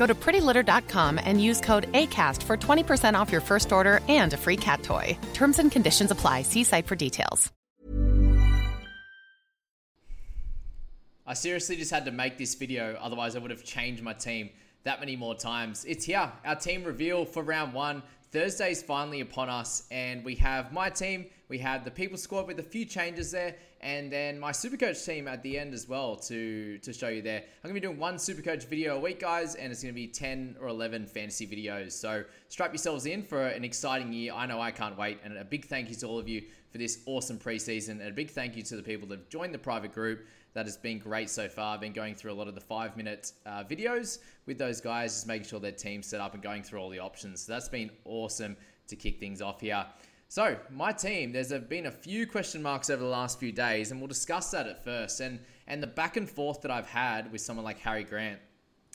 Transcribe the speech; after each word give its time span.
Go 0.00 0.06
to 0.06 0.14
prettylitter.com 0.14 1.20
and 1.22 1.44
use 1.44 1.60
code 1.60 1.92
ACAST 1.92 2.42
for 2.42 2.56
20% 2.56 3.12
off 3.20 3.30
your 3.30 3.42
first 3.42 3.70
order 3.70 4.00
and 4.08 4.32
a 4.32 4.36
free 4.38 4.56
cat 4.56 4.82
toy. 4.82 5.14
Terms 5.34 5.58
and 5.58 5.70
conditions 5.70 6.10
apply. 6.10 6.40
See 6.40 6.64
site 6.64 6.86
for 6.86 6.96
details. 6.96 7.52
I 11.26 11.34
seriously 11.34 11.76
just 11.76 11.90
had 11.90 12.06
to 12.06 12.12
make 12.12 12.38
this 12.38 12.54
video, 12.54 12.96
otherwise 12.98 13.36
I 13.36 13.40
would 13.40 13.50
have 13.50 13.62
changed 13.62 14.02
my 14.02 14.14
team 14.14 14.48
that 14.84 15.00
many 15.00 15.16
more 15.16 15.34
times. 15.34 15.84
It's 15.84 16.06
here, 16.06 16.32
our 16.46 16.56
team 16.56 16.82
reveal 16.82 17.26
for 17.26 17.42
round 17.42 17.74
one. 17.74 18.02
Thursday's 18.32 18.80
finally 18.80 19.22
upon 19.22 19.48
us, 19.48 19.88
and 19.90 20.24
we 20.24 20.36
have 20.36 20.72
my 20.72 20.88
team, 20.88 21.26
we 21.48 21.58
have 21.58 21.84
the 21.84 21.90
people 21.90 22.16
squad 22.16 22.46
with 22.46 22.60
a 22.60 22.62
few 22.62 22.84
changes 22.84 23.32
there, 23.32 23.56
and 23.80 24.12
then 24.12 24.38
my 24.38 24.52
supercoach 24.52 25.04
team 25.04 25.26
at 25.26 25.42
the 25.42 25.58
end 25.58 25.74
as 25.74 25.88
well 25.88 26.14
to 26.14 26.78
to 26.78 26.92
show 26.92 27.08
you 27.08 27.22
there. 27.22 27.40
I'm 27.40 27.70
gonna 27.70 27.74
be 27.74 27.80
doing 27.80 27.98
one 27.98 28.16
supercoach 28.18 28.68
video 28.68 28.96
a 28.96 29.00
week, 29.00 29.18
guys, 29.18 29.56
and 29.56 29.72
it's 29.72 29.82
gonna 29.82 29.94
be 29.94 30.06
10 30.06 30.58
or 30.60 30.68
11 30.68 31.06
fantasy 31.06 31.44
videos. 31.44 31.90
So 31.90 32.22
strap 32.48 32.70
yourselves 32.70 33.04
in 33.04 33.24
for 33.24 33.48
an 33.48 33.64
exciting 33.64 34.12
year. 34.12 34.32
I 34.32 34.46
know 34.46 34.60
I 34.60 34.70
can't 34.70 34.96
wait, 34.96 35.18
and 35.24 35.36
a 35.36 35.44
big 35.44 35.64
thank 35.64 35.88
you 35.88 35.96
to 35.96 36.06
all 36.06 36.20
of 36.20 36.28
you 36.28 36.44
for 36.70 36.78
this 36.78 37.00
awesome 37.06 37.36
preseason, 37.36 37.98
and 37.98 38.02
a 38.02 38.12
big 38.12 38.30
thank 38.30 38.56
you 38.56 38.62
to 38.62 38.76
the 38.76 38.82
people 38.82 39.08
that 39.08 39.18
have 39.18 39.28
joined 39.28 39.52
the 39.52 39.58
private 39.58 39.92
group. 39.92 40.24
That 40.52 40.66
has 40.66 40.76
been 40.76 40.98
great 40.98 41.30
so 41.30 41.48
far. 41.48 41.74
I've 41.74 41.80
been 41.80 41.92
going 41.92 42.14
through 42.14 42.32
a 42.32 42.34
lot 42.34 42.48
of 42.48 42.54
the 42.54 42.60
five 42.60 42.96
minute 42.96 43.32
uh, 43.46 43.64
videos 43.64 44.18
with 44.46 44.58
those 44.58 44.80
guys, 44.80 45.14
just 45.14 45.26
making 45.26 45.46
sure 45.46 45.60
their 45.60 45.72
team's 45.72 46.06
set 46.06 46.20
up 46.20 46.34
and 46.34 46.42
going 46.42 46.62
through 46.62 46.80
all 46.80 46.90
the 46.90 46.98
options. 46.98 47.42
So 47.42 47.52
that's 47.52 47.68
been 47.68 47.90
awesome 48.04 48.56
to 48.88 48.96
kick 48.96 49.20
things 49.20 49.40
off 49.40 49.60
here. 49.60 49.86
So, 50.28 50.56
my 50.70 50.92
team, 50.92 51.32
there's 51.32 51.52
been 51.52 51.86
a 51.86 51.90
few 51.90 52.24
question 52.24 52.62
marks 52.62 52.88
over 52.88 53.02
the 53.02 53.08
last 53.08 53.40
few 53.40 53.50
days, 53.50 53.90
and 53.90 54.00
we'll 54.00 54.06
discuss 54.06 54.52
that 54.52 54.68
at 54.68 54.84
first. 54.84 55.18
And, 55.18 55.40
and 55.66 55.82
the 55.82 55.88
back 55.88 56.16
and 56.16 56.30
forth 56.30 56.60
that 56.62 56.70
I've 56.70 56.86
had 56.86 57.32
with 57.32 57.40
someone 57.40 57.64
like 57.64 57.80
Harry 57.80 58.04
Grant. 58.04 58.38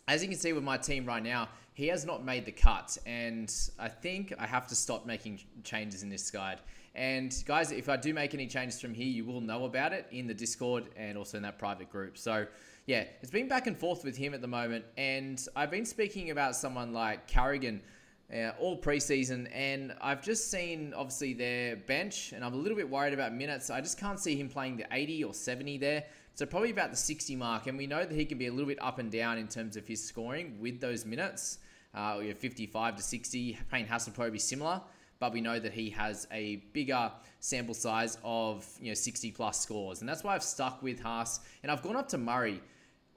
As 0.07 0.23
you 0.23 0.29
can 0.29 0.37
see 0.37 0.53
with 0.53 0.63
my 0.63 0.77
team 0.77 1.05
right 1.05 1.21
now, 1.21 1.49
he 1.73 1.87
has 1.87 2.05
not 2.05 2.23
made 2.23 2.45
the 2.45 2.53
cut, 2.53 2.97
and 3.05 3.53
I 3.77 3.89
think 3.89 4.33
I 4.39 4.47
have 4.47 4.65
to 4.67 4.75
stop 4.75 5.05
making 5.05 5.41
changes 5.65 6.03
in 6.03 6.09
this 6.09 6.31
guide. 6.31 6.59
And 6.95 7.35
guys, 7.45 7.73
if 7.73 7.89
I 7.89 7.97
do 7.97 8.13
make 8.13 8.33
any 8.33 8.47
changes 8.47 8.79
from 8.79 8.93
here, 8.93 9.05
you 9.05 9.25
will 9.25 9.41
know 9.41 9.65
about 9.65 9.91
it 9.91 10.07
in 10.11 10.27
the 10.27 10.33
Discord 10.33 10.85
and 10.95 11.17
also 11.17 11.35
in 11.35 11.43
that 11.43 11.59
private 11.59 11.91
group. 11.91 12.17
So, 12.17 12.47
yeah, 12.85 13.05
it's 13.21 13.31
been 13.31 13.47
back 13.47 13.65
and 13.65 13.75
forth 13.75 14.03
with 14.03 14.15
him 14.15 14.33
at 14.33 14.41
the 14.41 14.47
moment. 14.47 14.85
And 14.97 15.43
I've 15.55 15.71
been 15.71 15.85
speaking 15.85 16.29
about 16.29 16.55
someone 16.55 16.93
like 16.93 17.27
Carrigan 17.27 17.81
uh, 18.31 18.51
all 18.59 18.79
preseason, 18.79 19.49
and 19.53 19.95
I've 20.01 20.23
just 20.23 20.51
seen 20.51 20.93
obviously 20.95 21.33
their 21.33 21.75
bench, 21.75 22.31
and 22.31 22.43
I'm 22.43 22.53
a 22.53 22.57
little 22.57 22.77
bit 22.77 22.89
worried 22.89 23.13
about 23.13 23.33
minutes. 23.33 23.69
I 23.69 23.81
just 23.81 23.99
can't 23.99 24.19
see 24.19 24.35
him 24.35 24.49
playing 24.49 24.77
the 24.77 24.85
80 24.91 25.23
or 25.23 25.33
70 25.33 25.77
there. 25.79 26.03
So 26.35 26.45
probably 26.45 26.71
about 26.71 26.91
the 26.91 26.97
60 26.97 27.35
mark, 27.35 27.67
and 27.67 27.77
we 27.77 27.87
know 27.87 28.03
that 28.05 28.11
he 28.11 28.25
can 28.25 28.37
be 28.37 28.47
a 28.47 28.51
little 28.51 28.67
bit 28.67 28.81
up 28.81 28.99
and 28.99 29.11
down 29.11 29.37
in 29.37 29.47
terms 29.47 29.77
of 29.77 29.87
his 29.87 30.03
scoring 30.03 30.57
with 30.59 30.79
those 30.79 31.05
minutes. 31.05 31.59
Uh, 31.93 32.17
we 32.19 32.27
have 32.27 32.37
55 32.37 32.97
to 32.97 33.01
60. 33.01 33.57
Payne 33.71 33.87
Haas 33.87 34.05
will 34.05 34.13
probably 34.13 34.31
be 34.31 34.39
similar 34.39 34.81
but 35.19 35.33
we 35.33 35.41
know 35.41 35.59
that 35.59 35.71
he 35.71 35.89
has 35.89 36.27
a 36.31 36.57
bigger 36.73 37.11
sample 37.39 37.73
size 37.73 38.17
of 38.23 38.67
you 38.81 38.89
know 38.89 38.93
60 38.93 39.31
plus 39.31 39.61
scores, 39.61 40.01
and 40.01 40.09
that's 40.09 40.23
why 40.23 40.35
I've 40.35 40.43
stuck 40.43 40.81
with 40.83 40.99
Haas, 40.99 41.39
and 41.63 41.71
I've 41.71 41.81
gone 41.81 41.95
up 41.95 42.09
to 42.09 42.17
Murray. 42.17 42.61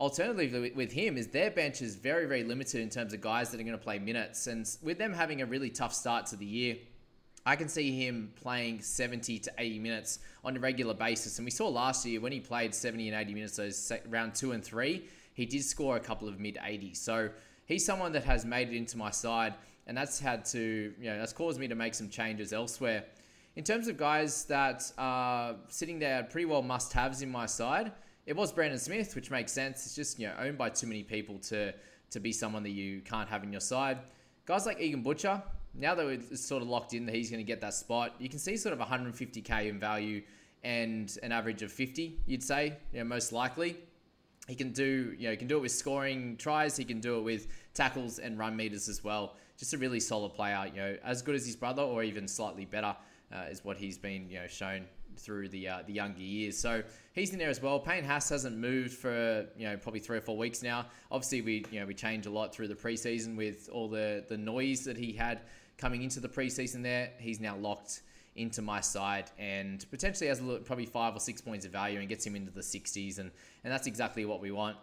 Alternatively, 0.00 0.70
with 0.76 0.92
him, 0.92 1.16
is 1.16 1.26
their 1.28 1.50
bench 1.50 1.82
is 1.82 1.96
very, 1.96 2.26
very 2.26 2.44
limited 2.44 2.80
in 2.80 2.88
terms 2.88 3.12
of 3.12 3.20
guys 3.20 3.50
that 3.50 3.60
are 3.60 3.64
going 3.64 3.76
to 3.76 3.82
play 3.82 3.98
minutes, 3.98 4.46
and 4.46 4.68
with 4.82 4.96
them 4.96 5.12
having 5.12 5.42
a 5.42 5.46
really 5.46 5.70
tough 5.70 5.92
start 5.92 6.26
to 6.26 6.36
the 6.36 6.46
year, 6.46 6.76
I 7.44 7.56
can 7.56 7.68
see 7.68 7.90
him 7.90 8.32
playing 8.36 8.82
70 8.82 9.38
to 9.40 9.52
80 9.58 9.78
minutes 9.78 10.18
on 10.44 10.56
a 10.56 10.60
regular 10.60 10.94
basis. 10.94 11.38
And 11.38 11.46
we 11.46 11.50
saw 11.50 11.66
last 11.68 12.04
year 12.04 12.20
when 12.20 12.30
he 12.30 12.40
played 12.40 12.74
70 12.74 13.08
and 13.08 13.18
80 13.18 13.34
minutes, 13.34 13.56
those 13.56 13.92
round 14.08 14.34
two 14.34 14.52
and 14.52 14.62
three, 14.62 15.04
he 15.32 15.46
did 15.46 15.64
score 15.64 15.96
a 15.96 16.00
couple 16.00 16.28
of 16.28 16.38
mid 16.38 16.56
80s. 16.56 16.98
So 16.98 17.30
he's 17.64 17.84
someone 17.84 18.12
that 18.12 18.24
has 18.24 18.44
made 18.44 18.68
it 18.68 18.76
into 18.76 18.98
my 18.98 19.10
side 19.10 19.54
and 19.86 19.96
that's 19.96 20.20
had 20.20 20.44
to, 20.46 20.92
you 21.00 21.10
know, 21.10 21.18
that's 21.18 21.32
caused 21.32 21.58
me 21.58 21.66
to 21.68 21.74
make 21.74 21.94
some 21.94 22.10
changes 22.10 22.52
elsewhere. 22.52 23.04
In 23.56 23.64
terms 23.64 23.88
of 23.88 23.96
guys 23.96 24.44
that 24.44 24.92
are 24.98 25.56
sitting 25.68 25.98
there 25.98 26.24
pretty 26.24 26.44
well 26.44 26.62
must 26.62 26.92
haves 26.92 27.22
in 27.22 27.30
my 27.30 27.46
side, 27.46 27.92
it 28.28 28.36
was 28.36 28.52
Brandon 28.52 28.78
Smith, 28.78 29.14
which 29.14 29.30
makes 29.30 29.52
sense. 29.52 29.86
It's 29.86 29.94
just, 29.94 30.18
you 30.18 30.26
know, 30.26 30.34
owned 30.38 30.58
by 30.58 30.68
too 30.68 30.86
many 30.86 31.02
people 31.02 31.38
to, 31.38 31.72
to 32.10 32.20
be 32.20 32.30
someone 32.30 32.62
that 32.62 32.72
you 32.72 33.00
can't 33.00 33.26
have 33.26 33.42
in 33.42 33.50
your 33.50 33.62
side. 33.62 34.00
Guys 34.44 34.66
like 34.66 34.78
Egan 34.78 35.02
Butcher, 35.02 35.42
now 35.74 35.94
that 35.94 36.06
it's 36.06 36.44
sort 36.44 36.60
of 36.60 36.68
locked 36.68 36.92
in 36.92 37.06
that 37.06 37.14
he's 37.14 37.30
going 37.30 37.40
to 37.40 37.46
get 37.46 37.62
that 37.62 37.72
spot, 37.72 38.14
you 38.18 38.28
can 38.28 38.38
see 38.38 38.58
sort 38.58 38.78
of 38.78 38.86
150k 38.86 39.68
in 39.70 39.80
value 39.80 40.20
and 40.62 41.16
an 41.22 41.32
average 41.32 41.62
of 41.62 41.72
50, 41.72 42.20
you'd 42.26 42.42
say, 42.42 42.76
you 42.92 42.98
know, 42.98 43.04
most 43.04 43.32
likely. 43.32 43.78
He 44.46 44.54
can 44.54 44.72
do, 44.72 45.14
you 45.18 45.24
know, 45.24 45.30
he 45.30 45.36
can 45.38 45.48
do 45.48 45.56
it 45.56 45.62
with 45.62 45.72
scoring 45.72 46.36
tries. 46.36 46.76
He 46.76 46.84
can 46.84 47.00
do 47.00 47.18
it 47.18 47.22
with 47.22 47.46
tackles 47.72 48.18
and 48.18 48.38
run 48.38 48.54
meters 48.54 48.90
as 48.90 49.02
well 49.02 49.36
just 49.58 49.74
a 49.74 49.78
really 49.78 50.00
solid 50.00 50.32
player. 50.34 50.70
You 50.72 50.80
know, 50.80 50.96
as 51.04 51.20
good 51.20 51.34
as 51.34 51.44
his 51.44 51.56
brother, 51.56 51.82
or 51.82 52.02
even 52.02 52.28
slightly 52.28 52.64
better, 52.64 52.94
uh, 53.34 53.46
is 53.50 53.64
what 53.64 53.76
he's 53.76 53.98
been 53.98 54.30
you 54.30 54.38
know 54.40 54.46
shown 54.46 54.86
through 55.18 55.48
the 55.48 55.68
uh, 55.68 55.82
the 55.86 55.92
younger 55.92 56.20
years. 56.20 56.58
So 56.58 56.82
he's 57.12 57.32
in 57.32 57.38
there 57.38 57.50
as 57.50 57.60
well. 57.60 57.78
Payne 57.78 58.04
Haas 58.04 58.28
hasn't 58.28 58.56
moved 58.56 58.94
for 58.94 59.46
you 59.56 59.68
know 59.68 59.76
probably 59.76 60.00
three 60.00 60.18
or 60.18 60.22
four 60.22 60.36
weeks 60.36 60.62
now. 60.62 60.86
Obviously, 61.10 61.42
we 61.42 61.64
you 61.70 61.80
know 61.80 61.86
we 61.86 61.94
changed 61.94 62.26
a 62.26 62.30
lot 62.30 62.54
through 62.54 62.68
the 62.68 62.74
preseason 62.74 63.36
with 63.36 63.68
all 63.72 63.88
the 63.88 64.24
the 64.28 64.36
noise 64.36 64.84
that 64.84 64.96
he 64.96 65.12
had 65.12 65.42
coming 65.76 66.02
into 66.02 66.20
the 66.20 66.28
preseason. 66.28 66.82
There, 66.82 67.10
he's 67.18 67.40
now 67.40 67.56
locked 67.56 68.02
into 68.38 68.62
my 68.62 68.80
side 68.80 69.30
and 69.38 69.84
potentially 69.90 70.28
has 70.28 70.40
little, 70.40 70.62
probably 70.62 70.86
five 70.86 71.14
or 71.14 71.18
six 71.18 71.40
points 71.40 71.66
of 71.66 71.72
value 71.72 71.98
and 71.98 72.08
gets 72.08 72.24
him 72.24 72.36
into 72.36 72.52
the 72.52 72.60
60s 72.60 73.18
and 73.18 73.32
and 73.64 73.72
that's 73.72 73.86
exactly 73.86 74.24
what 74.24 74.40
we 74.40 74.52
want. 74.52 74.76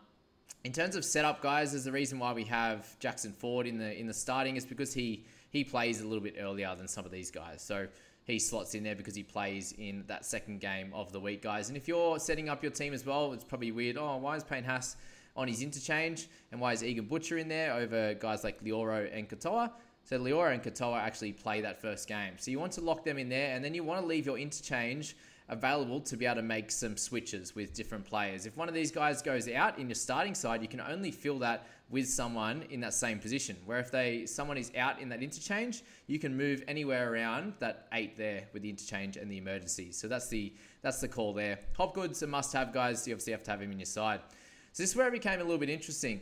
In 0.65 0.73
terms 0.73 0.95
of 0.95 1.05
setup, 1.05 1.41
guys, 1.41 1.71
there's 1.71 1.85
the 1.85 1.91
reason 1.91 2.19
why 2.19 2.33
we 2.33 2.43
have 2.45 2.99
Jackson 2.99 3.31
Ford 3.31 3.65
in 3.65 3.77
the 3.77 3.97
in 3.97 4.07
the 4.07 4.13
starting 4.13 4.57
is 4.57 4.65
because 4.65 4.93
he 4.93 5.25
he 5.49 5.63
plays 5.63 6.01
a 6.01 6.07
little 6.07 6.23
bit 6.23 6.35
earlier 6.39 6.75
than 6.75 6.87
some 6.87 7.05
of 7.05 7.11
these 7.11 7.31
guys. 7.31 7.61
So 7.61 7.87
he 8.25 8.39
slots 8.39 8.73
in 8.73 8.83
there 8.83 8.95
because 8.95 9.15
he 9.15 9.23
plays 9.23 9.73
in 9.77 10.03
that 10.07 10.25
second 10.25 10.59
game 10.59 10.91
of 10.93 11.11
the 11.11 11.19
week, 11.19 11.43
guys. 11.43 11.69
And 11.69 11.77
if 11.77 11.87
you're 11.87 12.19
setting 12.19 12.49
up 12.49 12.63
your 12.63 12.71
team 12.71 12.93
as 12.93 13.05
well, 13.05 13.33
it's 13.33 13.43
probably 13.43 13.71
weird. 13.71 13.97
Oh, 13.97 14.17
why 14.17 14.35
is 14.35 14.43
Payne 14.43 14.63
Haas 14.63 14.97
on 15.37 15.47
his 15.47 15.61
interchange? 15.61 16.27
And 16.51 16.59
why 16.59 16.73
is 16.73 16.83
Egan 16.83 17.05
Butcher 17.05 17.37
in 17.37 17.47
there 17.47 17.73
over 17.73 18.15
guys 18.15 18.43
like 18.43 18.63
Loiero 18.63 19.07
and 19.15 19.29
Katoa? 19.29 19.71
So 20.03 20.19
Loiero 20.19 20.51
and 20.51 20.63
Katoa 20.63 20.99
actually 20.99 21.33
play 21.33 21.61
that 21.61 21.79
first 21.79 22.07
game. 22.07 22.33
So 22.37 22.49
you 22.49 22.59
want 22.59 22.73
to 22.73 22.81
lock 22.81 23.03
them 23.03 23.19
in 23.19 23.29
there, 23.29 23.55
and 23.55 23.63
then 23.63 23.75
you 23.75 23.83
want 23.83 24.01
to 24.01 24.07
leave 24.07 24.25
your 24.25 24.39
interchange 24.39 25.15
available 25.49 25.99
to 25.99 26.17
be 26.17 26.25
able 26.25 26.35
to 26.35 26.41
make 26.41 26.71
some 26.71 26.97
switches 26.97 27.53
with 27.53 27.73
different 27.73 28.03
players. 28.03 28.45
If 28.45 28.57
one 28.57 28.67
of 28.67 28.73
these 28.73 28.91
guys 28.91 29.21
goes 29.21 29.47
out 29.47 29.77
in 29.77 29.87
your 29.87 29.95
starting 29.95 30.33
side, 30.33 30.61
you 30.61 30.67
can 30.67 30.81
only 30.81 31.11
fill 31.11 31.37
that 31.39 31.67
with 31.91 32.07
someone 32.07 32.63
in 32.71 32.79
that 32.79 32.95
same 32.95 33.19
position. 33.19 33.55
Where 33.65 33.79
if 33.79 33.91
they 33.91 34.25
someone 34.25 34.57
is 34.57 34.71
out 34.75 34.99
in 34.99 35.09
that 35.09 35.21
interchange, 35.21 35.83
you 36.07 36.17
can 36.17 36.35
move 36.35 36.63
anywhere 36.67 37.13
around 37.13 37.53
that 37.59 37.87
eight 37.93 38.17
there 38.17 38.45
with 38.53 38.63
the 38.63 38.69
interchange 38.69 39.17
and 39.17 39.29
the 39.29 39.37
emergency. 39.37 39.91
So 39.91 40.07
that's 40.07 40.27
the 40.29 40.53
that's 40.81 40.99
the 40.99 41.07
call 41.07 41.33
there. 41.33 41.59
Hopgood's 41.77 42.23
a 42.23 42.27
must-have, 42.27 42.73
guys. 42.73 43.07
You 43.07 43.13
obviously 43.13 43.33
have 43.33 43.43
to 43.43 43.51
have 43.51 43.61
him 43.61 43.71
in 43.71 43.79
your 43.79 43.85
side. 43.85 44.21
So 44.71 44.81
this 44.83 44.89
is 44.89 44.95
where 44.95 45.07
it 45.07 45.11
became 45.11 45.39
a 45.39 45.43
little 45.43 45.59
bit 45.59 45.69
interesting. 45.69 46.21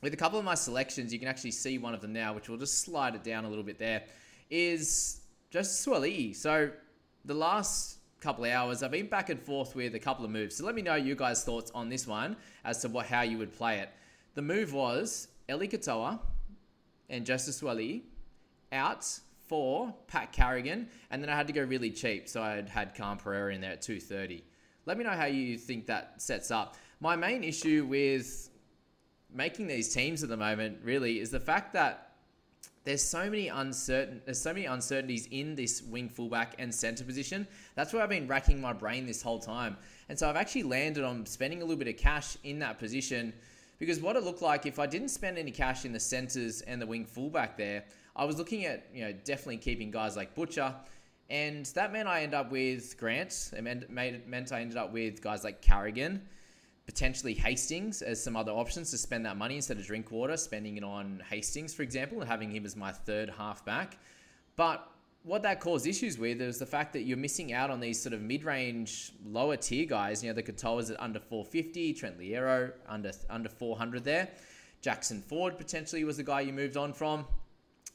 With 0.00 0.14
a 0.14 0.16
couple 0.16 0.38
of 0.38 0.44
my 0.44 0.54
selections, 0.54 1.12
you 1.12 1.18
can 1.18 1.28
actually 1.28 1.52
see 1.52 1.78
one 1.78 1.94
of 1.94 2.00
them 2.00 2.12
now, 2.12 2.34
which 2.34 2.48
we'll 2.48 2.58
just 2.58 2.80
slide 2.80 3.14
it 3.14 3.24
down 3.24 3.44
a 3.44 3.48
little 3.48 3.64
bit 3.64 3.78
there, 3.78 4.04
is 4.50 5.20
just 5.50 5.86
Suaalii. 5.86 6.34
So 6.36 6.70
the 7.24 7.34
last 7.34 7.98
couple 8.24 8.46
of 8.46 8.50
hours, 8.50 8.82
I've 8.82 8.90
been 8.90 9.06
back 9.06 9.28
and 9.28 9.38
forth 9.38 9.76
with 9.76 9.94
a 9.94 9.98
couple 9.98 10.24
of 10.24 10.30
moves. 10.30 10.56
So 10.56 10.64
let 10.64 10.74
me 10.74 10.80
know 10.80 10.94
you 10.94 11.14
guys' 11.14 11.44
thoughts 11.44 11.70
on 11.74 11.90
this 11.90 12.06
one 12.06 12.36
as 12.64 12.80
to 12.80 12.88
what 12.88 13.04
how 13.04 13.20
you 13.20 13.36
would 13.36 13.52
play 13.52 13.80
it. 13.80 13.90
The 14.34 14.40
move 14.40 14.72
was 14.72 15.28
Eli 15.50 15.66
Katoa 15.66 16.18
and 17.10 17.26
Justice 17.26 17.60
Suaalii 17.60 18.00
out 18.72 19.06
for 19.46 19.94
Pat 20.06 20.32
Carrigan, 20.32 20.88
and 21.10 21.22
then 21.22 21.28
I 21.28 21.36
had 21.36 21.46
to 21.48 21.52
go 21.52 21.62
really 21.62 21.90
cheap, 21.90 22.26
so 22.26 22.42
I 22.42 22.62
had 22.66 22.94
Khan 22.94 23.18
Pereira 23.18 23.54
in 23.54 23.60
there 23.60 23.72
at 23.72 23.82
230. 23.82 24.42
Let 24.86 24.96
me 24.96 25.04
know 25.04 25.10
how 25.10 25.26
you 25.26 25.58
think 25.58 25.86
that 25.88 26.14
sets 26.22 26.50
up. 26.50 26.76
My 27.00 27.16
main 27.16 27.44
issue 27.44 27.84
with 27.86 28.48
making 29.30 29.66
these 29.66 29.92
teams 29.92 30.22
at 30.22 30.30
the 30.30 30.36
moment 30.38 30.78
really 30.82 31.20
is 31.20 31.30
the 31.30 31.40
fact 31.40 31.74
that 31.74 32.13
there's 32.84 33.02
so 33.02 33.30
many 33.30 33.48
uncertain 33.48 34.20
there's 34.24 34.40
so 34.40 34.52
many 34.52 34.66
uncertainties 34.66 35.26
in 35.30 35.54
this 35.54 35.82
wing 35.82 36.08
fullback 36.08 36.54
and 36.58 36.74
center 36.74 37.04
position. 37.04 37.46
That's 37.74 37.92
where 37.92 38.02
I've 38.02 38.10
been 38.10 38.28
racking 38.28 38.60
my 38.60 38.72
brain 38.72 39.06
this 39.06 39.22
whole 39.22 39.38
time. 39.38 39.76
And 40.08 40.18
so 40.18 40.28
I've 40.28 40.36
actually 40.36 40.64
landed 40.64 41.02
on 41.04 41.24
spending 41.26 41.62
a 41.62 41.64
little 41.64 41.78
bit 41.78 41.88
of 41.88 41.96
cash 41.96 42.36
in 42.44 42.58
that 42.60 42.78
position 42.78 43.32
because 43.78 44.00
what 44.00 44.16
it 44.16 44.22
looked 44.22 44.42
like 44.42 44.66
if 44.66 44.78
I 44.78 44.86
didn't 44.86 45.08
spend 45.08 45.38
any 45.38 45.50
cash 45.50 45.84
in 45.84 45.92
the 45.92 46.00
centers 46.00 46.60
and 46.62 46.80
the 46.80 46.86
wing 46.86 47.06
fullback 47.06 47.56
there, 47.56 47.84
I 48.14 48.24
was 48.24 48.36
looking 48.36 48.66
at, 48.66 48.86
you 48.94 49.04
know, 49.04 49.12
definitely 49.24 49.56
keeping 49.56 49.90
guys 49.90 50.16
like 50.16 50.34
Butcher 50.34 50.74
and 51.30 51.64
that 51.66 51.92
meant 51.92 52.06
I 52.06 52.20
ended 52.20 52.34
up 52.34 52.52
with 52.52 52.98
Grant. 52.98 53.50
It 53.56 53.62
meant 53.62 54.52
I 54.52 54.60
ended 54.60 54.76
up 54.76 54.92
with 54.92 55.22
guys 55.22 55.42
like 55.42 55.62
Carrigan 55.62 56.20
potentially 56.86 57.34
Hastings 57.34 58.02
as 58.02 58.22
some 58.22 58.36
other 58.36 58.52
options 58.52 58.90
to 58.90 58.98
spend 58.98 59.24
that 59.26 59.36
money 59.36 59.56
instead 59.56 59.78
of 59.78 59.86
Drinkwater, 59.86 60.36
spending 60.36 60.76
it 60.76 60.84
on 60.84 61.22
Hastings, 61.30 61.72
for 61.72 61.82
example, 61.82 62.20
and 62.20 62.28
having 62.28 62.50
him 62.50 62.64
as 62.64 62.76
my 62.76 62.92
third 62.92 63.30
halfback. 63.30 63.98
But 64.56 64.86
what 65.22 65.42
that 65.42 65.58
caused 65.58 65.86
issues 65.86 66.18
with 66.18 66.40
is 66.42 66.58
the 66.58 66.66
fact 66.66 66.92
that 66.92 67.02
you're 67.02 67.16
missing 67.16 67.54
out 67.54 67.70
on 67.70 67.80
these 67.80 68.00
sort 68.00 68.12
of 68.12 68.20
mid-range, 68.20 69.12
lower 69.24 69.56
tier 69.56 69.86
guys. 69.86 70.22
You 70.22 70.28
know, 70.28 70.34
the 70.34 70.42
Katoa's 70.42 70.90
at 70.90 71.00
under 71.00 71.18
450, 71.18 71.94
Trent 71.94 72.18
Loiero 72.18 72.72
under 72.86 73.12
under 73.30 73.48
400 73.48 74.04
there. 74.04 74.28
Jackson 74.82 75.22
Ford 75.22 75.56
potentially 75.56 76.04
was 76.04 76.18
the 76.18 76.22
guy 76.22 76.42
you 76.42 76.52
moved 76.52 76.76
on 76.76 76.92
from. 76.92 77.24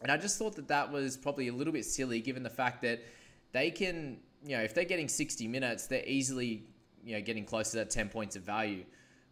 And 0.02 0.12
I 0.12 0.18
just 0.18 0.40
thought 0.40 0.56
that 0.56 0.68
that 0.70 0.92
was 0.92 1.18
probably 1.18 1.50
a 1.50 1.54
little 1.54 1.74
bit 1.74 1.86
silly 1.86 2.20
given 2.20 2.42
the 2.42 2.50
fact 2.50 2.82
that 2.82 3.02
they 3.52 3.70
can, 3.70 4.18
you 4.44 4.58
know, 4.58 4.64
if 4.64 4.74
they're 4.74 4.86
getting 4.86 5.08
60 5.08 5.48
minutes, 5.48 5.86
they're 5.86 6.06
easily 6.08 6.64
you 7.04 7.16
know 7.16 7.22
getting 7.22 7.46
close 7.46 7.72
to 7.72 7.78
that 7.78 7.90
10 7.90 8.10
points 8.10 8.36
of 8.36 8.44
value. 8.44 8.84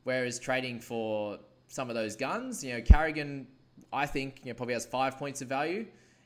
Whereas 0.03 0.39
trading 0.39 0.79
for 0.79 1.39
some 1.67 1.89
of 1.89 1.95
those 1.95 2.15
guns, 2.15 2.63
you 2.63 2.73
know, 2.73 2.81
Carrigan, 2.81 3.47
I 3.91 4.05
think, 4.05 4.39
you 4.43 4.51
know, 4.51 4.55
probably 4.55 4.73
has 4.73 4.85
five 4.85 5.17
points 5.17 5.41
of 5.41 5.49
value. 5.49 5.85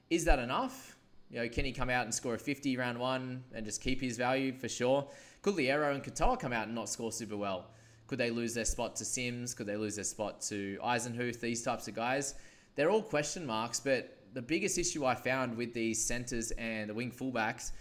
Is 0.10 0.26
that 0.26 0.40
enough? 0.40 0.98
You 1.32 1.40
know, 1.40 1.50
can 1.50 1.66
he 1.66 1.72
come 1.72 1.90
out 1.90 2.04
and 2.04 2.14
score 2.14 2.36
a 2.36 2.38
50 2.38 2.78
round 2.78 3.00
one 3.00 3.44
and 3.54 3.66
just 3.66 3.82
keep 3.82 4.02
his 4.02 4.18
value 4.18 4.54
for 4.54 4.70
sure? 4.70 5.08
Could 5.42 5.56
Loiero 5.56 5.96
and 5.96 6.04
Katoa 6.04 6.40
come 6.40 6.54
out 6.54 6.68
and 6.68 6.76
not 6.76 6.90
score 6.90 7.12
super 7.12 7.38
well? 7.38 7.72
Could 8.08 8.20
they 8.20 8.30
lose 8.30 8.54
their 8.54 8.66
spot 8.66 8.96
to 8.98 9.06
Sims? 9.06 9.54
Could 9.54 9.68
they 9.68 9.78
lose 9.78 9.96
their 9.96 10.04
spot 10.04 10.42
to 10.42 10.78
Eisenhuth? 10.84 11.40
These 11.40 11.64
types 11.64 11.88
of 11.88 11.96
guys. 11.96 12.36
They're 12.76 12.92
all 12.92 13.02
question 13.02 13.46
marks, 13.46 13.80
but 13.80 14.18
the 14.34 14.42
biggest 14.42 14.78
issue 14.78 15.06
I 15.06 15.16
found 15.16 15.56
with 15.56 15.74
these 15.74 16.04
centers 16.04 16.52
and 16.52 16.90
the 16.90 16.94
wing 16.94 17.12
fullbacks 17.12 17.72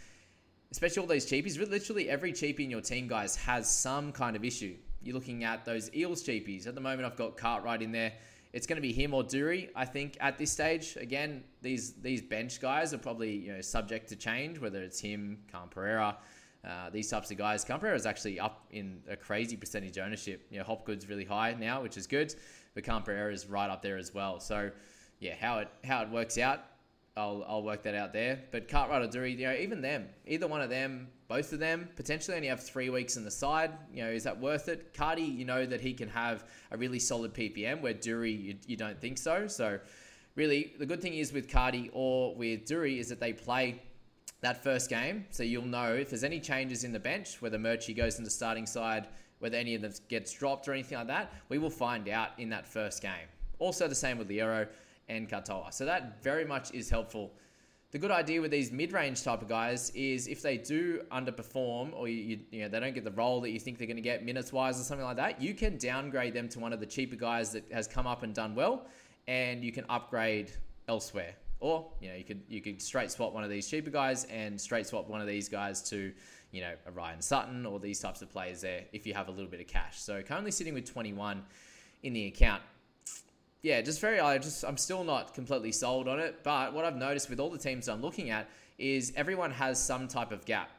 especially 0.73 1.01
all 1.01 1.07
those 1.07 1.27
cheapies. 1.27 1.59
Literally 1.59 2.09
every 2.09 2.33
cheapie 2.33 2.61
in 2.61 2.71
your 2.71 2.81
team, 2.81 3.09
guys, 3.09 3.37
has 3.37 3.71
some 3.71 4.13
kind 4.13 4.37
of 4.37 4.45
issue. 4.45 4.77
You're 5.03 5.15
looking 5.15 5.45
at 5.45 5.65
those 5.65 5.93
Eels 5.95 6.23
cheapies. 6.23 6.67
At 6.67 6.75
the 6.75 6.81
moment, 6.81 7.05
I've 7.05 7.17
got 7.17 7.37
Cartwright 7.37 7.83
in 7.83 7.93
there. 7.93 8.13
It's 8.53 8.67
going 8.67 8.77
to 8.77 8.83
be 8.83 8.93
him 8.93 9.15
or 9.15 9.23
Durie, 9.23 9.71
I 9.77 9.85
think, 9.85 10.17
at 10.21 10.37
this 10.37 10.51
stage. 10.51 10.97
Again, 10.97 11.45
these 11.63 11.93
these 11.95 12.21
bench 12.21 12.61
guys 12.61 12.93
are 12.93 12.99
probably 12.99 13.33
you 13.33 13.55
know 13.55 13.61
subject 13.61 14.09
to 14.09 14.17
change, 14.17 14.59
whether 14.59 14.83
it's 14.83 14.99
him, 14.99 15.39
Khan 15.53 15.69
Pereira, 15.71 16.17
uh, 16.67 16.91
these 16.91 17.09
types 17.09 17.31
of 17.31 17.39
guys. 17.39 17.65
Khan 17.65 17.79
Pereira 17.79 17.97
is 17.97 18.07
actually 18.07 18.41
up 18.41 18.67
in 18.73 19.03
a 19.09 19.17
crazy 19.17 19.57
percentage 19.57 19.99
ownership. 19.99 20.47
You 20.51 20.59
know, 20.59 20.65
Hopgood's 20.65 21.09
really 21.09 21.25
high 21.25 21.55
now, 21.59 21.83
which 21.83 21.97
is 21.97 22.09
good, 22.09 22.35
but 22.75 22.85
Khan 22.85 23.03
Pereira 23.03 23.33
is 23.33 23.47
right 23.47 23.71
up 23.71 23.83
there 23.83 23.97
as 23.97 24.13
well. 24.13 24.41
So, 24.41 24.71
yeah, 25.21 25.35
how 25.41 25.61
it 25.61 25.69
how 25.85 26.03
it 26.03 26.11
works 26.11 26.37
out, 26.37 26.65
I'll, 27.17 27.45
I'll 27.49 27.63
work 27.63 27.83
that 27.83 27.95
out 27.95 28.13
there. 28.13 28.41
But 28.51 28.69
Cartwright 28.69 29.03
or 29.03 29.07
Durie, 29.07 29.33
you 29.33 29.47
know, 29.47 29.55
even 29.55 29.81
them, 29.81 30.07
either 30.27 30.47
one 30.47 30.61
of 30.61 30.71
them, 30.71 31.09
both 31.29 31.53
of 31.53 31.59
them, 31.59 31.89
potentially 31.97 32.37
only 32.37 32.49
have 32.49 32.63
three 32.63 32.91
weeks 32.91 33.17
in 33.17 33.25
the 33.25 33.31
side. 33.31 33.73
You 33.93 34.05
know, 34.05 34.11
is 34.11 34.25
that 34.25 34.39
worth 34.39 34.69
it? 34.69 34.95
Cardi, 34.95 35.23
you 35.23 35.45
know 35.45 35.67
that 35.67 35.81
he 35.81 35.93
can 35.93 36.09
have 36.09 36.45
a 36.71 36.77
really 36.77 36.99
solid 36.99 37.35
PPM, 37.35 37.81
where 37.81 37.95
Dury, 37.95 38.43
you, 38.43 38.57
you 38.67 38.77
don't 38.77 39.01
think 39.01 39.19
so. 39.19 39.47
So, 39.47 39.79
really, 40.35 40.75
the 40.79 40.87
good 40.87 41.03
thing 41.03 41.15
is 41.15 41.33
with 41.33 41.51
Cardi 41.51 41.91
or 41.93 42.35
with 42.35 42.65
Dury 42.65 42.99
is 42.99 43.09
that 43.09 43.21
they 43.21 43.33
play 43.33 43.83
that 44.41 44.63
first 44.63 44.89
game. 44.89 45.27
So 45.31 45.43
you'll 45.43 45.67
know 45.67 45.95
if 45.95 46.11
there's 46.11 46.25
any 46.25 46.41
changes 46.41 46.85
in 46.85 46.93
the 46.93 47.01
bench, 47.01 47.41
whether 47.43 47.59
Murchie 47.59 47.97
goes 47.97 48.19
into 48.19 48.31
starting 48.31 48.67
side, 48.67 49.09
whether 49.39 49.57
any 49.57 49.75
of 49.75 49.83
them 49.83 49.93
gets 50.09 50.33
dropped 50.33 50.69
or 50.69 50.73
anything 50.73 50.99
like 50.99 51.09
that, 51.09 51.33
we 51.49 51.59
will 51.59 51.71
find 51.71 52.09
out 52.09 52.31
in 52.39 52.49
that 52.51 52.67
first 52.67 53.03
game. 53.03 53.29
Also, 53.59 53.87
the 53.87 53.95
same 53.95 54.19
with 54.19 54.29
Loiero 54.29 54.67
and 55.11 55.29
Katoa. 55.29 55.75
So 55.75 55.85
that 55.85 56.23
very 56.23 56.45
much 56.45 56.73
is 56.73 56.89
helpful. 56.89 57.33
The 57.91 57.99
good 57.99 58.13
idea 58.13 58.41
with 58.41 58.53
these 58.53 58.71
mid-range 58.71 59.25
type 59.25 59.43
of 59.43 59.49
guys 59.49 59.91
is 59.91 60.29
if 60.29 60.41
they 60.43 60.57
do 60.57 61.03
underperform 61.11 61.93
or 61.93 62.07
you, 62.09 62.39
you 62.53 62.63
know 62.63 62.69
they 62.69 62.79
don't 62.79 62.95
get 62.95 63.03
the 63.05 63.11
role 63.11 63.41
that 63.41 63.51
you 63.51 63.59
think 63.59 63.79
they're 63.79 63.89
going 63.89 63.97
to 63.97 64.03
get 64.03 64.25
minutes 64.25 64.53
wise 64.53 64.81
or 64.81 64.85
something 64.85 65.05
like 65.05 65.17
that, 65.17 65.43
you 65.43 65.55
can 65.55 65.77
downgrade 65.77 66.33
them 66.33 66.49
to 66.51 66.61
one 66.61 66.73
of 66.73 66.79
the 66.79 66.87
cheaper 66.87 67.17
guys 67.17 67.51
that 67.51 67.65
has 67.73 67.89
come 67.89 68.07
up 68.07 68.23
and 68.23 68.33
done 68.33 68.55
well, 68.55 68.87
and 69.27 69.65
you 69.65 69.73
can 69.73 69.85
upgrade 69.89 70.53
elsewhere. 70.87 71.35
Or 71.59 71.91
you 72.01 72.09
know 72.11 72.15
you 72.15 72.25
could 72.25 72.43
you 72.49 72.63
could 72.63 72.81
straight 72.81 73.11
swap 73.11 73.33
one 73.33 73.43
of 73.43 73.51
these 73.51 73.69
cheaper 73.69 73.91
guys 73.91 74.25
and 74.27 74.59
straight 74.59 74.87
swap 74.87 75.09
one 75.09 75.21
of 75.21 75.27
these 75.27 75.49
guys 75.49 75.83
to 75.91 76.13
you 76.53 76.61
know 76.61 76.75
a 76.87 76.93
Ryan 76.93 77.21
Sutton 77.21 77.67
or 77.67 77.81
these 77.81 77.99
types 77.99 78.23
of 78.23 78.31
players 78.31 78.61
there 78.61 78.85
if 78.93 79.05
you 79.05 79.15
have 79.15 79.27
a 79.27 79.33
little 79.33 79.51
bit 79.51 79.61
of 79.61 79.67
cash. 79.67 80.01
So 80.01 80.23
currently 80.23 80.53
sitting 80.53 80.75
with 80.75 80.85
21 80.85 81.43
in 82.05 82.13
the 82.13 82.29
account 82.29 82.63
yeah, 83.63 83.81
just 83.83 84.01
very. 84.01 84.21
I 84.21 84.39
just 84.39 84.65
I'm 84.65 84.77
still 84.77 85.05
not 85.05 85.35
completely 85.35 85.73
sold 85.73 86.09
on 86.09 86.19
it. 86.19 86.43
But 86.43 86.73
what 86.73 86.85
I've 86.85 86.97
noticed 86.97 87.29
with 87.29 87.41
all 87.41 87.51
the 87.51 87.59
teams 87.59 87.89
I'm 87.89 88.01
looking 88.01 88.31
at 88.31 88.49
is 88.79 89.13
everyone 89.17 89.51
has 89.51 89.83
some 89.83 90.09
type 90.09 90.33
of 90.33 90.45
gap. 90.45 90.71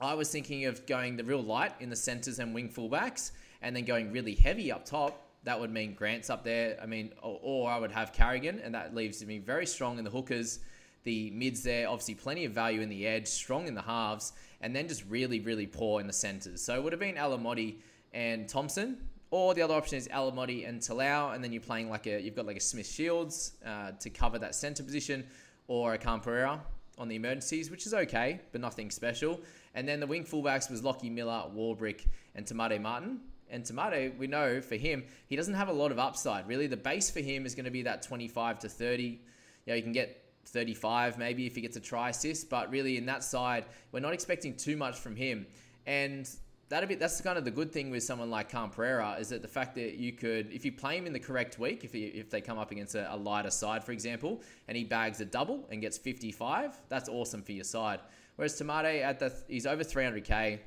I 0.00 0.14
was 0.14 0.28
thinking 0.28 0.64
of 0.64 0.84
going 0.86 1.16
the 1.16 1.22
real 1.22 1.42
light 1.42 1.74
in 1.78 1.88
the 1.88 1.96
centers 1.96 2.40
and 2.40 2.52
wing 2.52 2.68
fullbacks, 2.68 3.30
and 3.60 3.74
then 3.74 3.84
going 3.84 4.10
really 4.10 4.34
heavy 4.34 4.72
up 4.72 4.84
top. 4.84 5.28
That 5.44 5.60
would 5.60 5.70
mean 5.70 5.94
Grant's 5.94 6.30
up 6.30 6.44
there. 6.44 6.76
I 6.82 6.86
mean, 6.86 7.12
or, 7.22 7.38
or 7.42 7.70
I 7.70 7.78
would 7.78 7.92
have 7.92 8.12
Carrigan, 8.12 8.58
and 8.60 8.74
that 8.74 8.94
leaves 8.94 9.24
me 9.24 9.38
very 9.38 9.66
strong 9.66 9.98
in 9.98 10.04
the 10.04 10.10
hookers. 10.10 10.58
The 11.04 11.30
mids 11.30 11.62
there, 11.62 11.88
obviously 11.88 12.14
plenty 12.14 12.44
of 12.44 12.52
value 12.52 12.80
in 12.80 12.88
the 12.88 13.06
edge, 13.06 13.26
strong 13.28 13.66
in 13.66 13.74
the 13.74 13.82
halves, 13.82 14.32
and 14.60 14.74
then 14.74 14.88
just 14.88 15.04
really, 15.08 15.40
really 15.40 15.66
poor 15.66 16.00
in 16.00 16.06
the 16.06 16.12
centers. 16.12 16.62
So 16.62 16.74
it 16.74 16.82
would 16.82 16.92
have 16.92 17.00
been 17.00 17.16
Alamoti 17.16 17.76
and 18.12 18.48
Thompson 18.48 18.98
or 19.32 19.54
the 19.54 19.62
other 19.62 19.74
option 19.74 19.96
is 19.96 20.06
Alamoti 20.08 20.68
and 20.68 20.80
Talau, 20.80 21.34
and 21.34 21.42
then 21.42 21.52
you're 21.52 21.62
playing 21.62 21.88
like 21.88 22.06
a 22.06 22.20
you've 22.20 22.36
got 22.36 22.46
like 22.46 22.58
a 22.58 22.60
Smith 22.60 22.86
Shields 22.86 23.54
uh, 23.66 23.92
to 23.98 24.10
cover 24.10 24.38
that 24.38 24.54
center 24.54 24.84
position, 24.84 25.24
or 25.66 25.94
a 25.94 25.98
Khan 25.98 26.20
Pereira 26.20 26.60
on 26.98 27.08
the 27.08 27.16
emergencies, 27.16 27.70
which 27.70 27.86
is 27.86 27.94
okay, 27.94 28.40
but 28.52 28.60
nothing 28.60 28.90
special. 28.90 29.40
And 29.74 29.88
then 29.88 30.00
the 30.00 30.06
wing 30.06 30.24
fullbacks 30.24 30.70
was 30.70 30.84
Lockie 30.84 31.08
Miller, 31.08 31.44
Warbrick, 31.56 32.06
and 32.34 32.46
Te 32.46 32.54
Martin. 32.54 33.20
And 33.50 33.64
Te 33.64 34.08
we 34.18 34.26
know 34.26 34.60
for 34.60 34.76
him, 34.76 35.02
he 35.26 35.34
doesn't 35.34 35.54
have 35.54 35.68
a 35.68 35.72
lot 35.72 35.90
of 35.90 35.98
upside. 35.98 36.46
Really, 36.46 36.66
the 36.66 36.76
base 36.76 37.10
for 37.10 37.20
him 37.20 37.46
is 37.46 37.54
going 37.54 37.64
to 37.64 37.70
be 37.70 37.82
that 37.82 38.02
25 38.02 38.58
to 38.60 38.68
30. 38.68 39.02
You 39.02 39.18
know, 39.66 39.74
you 39.74 39.82
can 39.82 39.92
get 39.92 40.18
35 40.44 41.18
maybe 41.18 41.46
if 41.46 41.54
he 41.54 41.60
gets 41.62 41.76
a 41.76 41.80
try 41.80 42.10
assist, 42.10 42.50
but 42.50 42.70
really 42.70 42.98
in 42.98 43.06
that 43.06 43.24
side, 43.24 43.64
we're 43.92 44.00
not 44.00 44.12
expecting 44.12 44.54
too 44.54 44.76
much 44.76 44.98
from 44.98 45.16
him. 45.16 45.46
And 45.86 46.28
that'd 46.72 46.88
be 46.88 46.94
that's 46.94 47.20
kind 47.20 47.36
of 47.36 47.44
the 47.44 47.50
good 47.50 47.70
thing 47.70 47.90
with 47.90 48.02
someone 48.02 48.30
like 48.30 48.50
Khan 48.50 48.70
Pereira 48.70 49.16
is 49.20 49.28
that 49.28 49.42
the 49.42 49.48
fact 49.48 49.74
that 49.74 49.96
you 49.96 50.10
could, 50.12 50.50
if 50.50 50.64
you 50.64 50.72
play 50.72 50.96
him 50.96 51.06
in 51.06 51.12
the 51.12 51.20
correct 51.20 51.58
week, 51.58 51.84
if 51.84 51.92
he, 51.92 52.04
if 52.06 52.30
they 52.30 52.40
come 52.40 52.58
up 52.58 52.70
against 52.70 52.94
a, 52.94 53.12
a, 53.12 53.16
lighter 53.16 53.50
side, 53.50 53.84
for 53.84 53.92
example, 53.92 54.40
and 54.68 54.76
he 54.76 54.82
bags 54.82 55.20
a 55.20 55.26
double 55.26 55.68
and 55.70 55.82
gets 55.82 55.98
55, 55.98 56.74
that's 56.88 57.10
awesome 57.10 57.42
for 57.42 57.52
your 57.52 57.64
side. 57.64 58.00
Whereas 58.36 58.56
Te 58.56 58.64
Maire 58.64 59.04
at 59.04 59.18
the 59.18 59.30
he's 59.48 59.66
over 59.66 59.84
300k. 59.84 60.60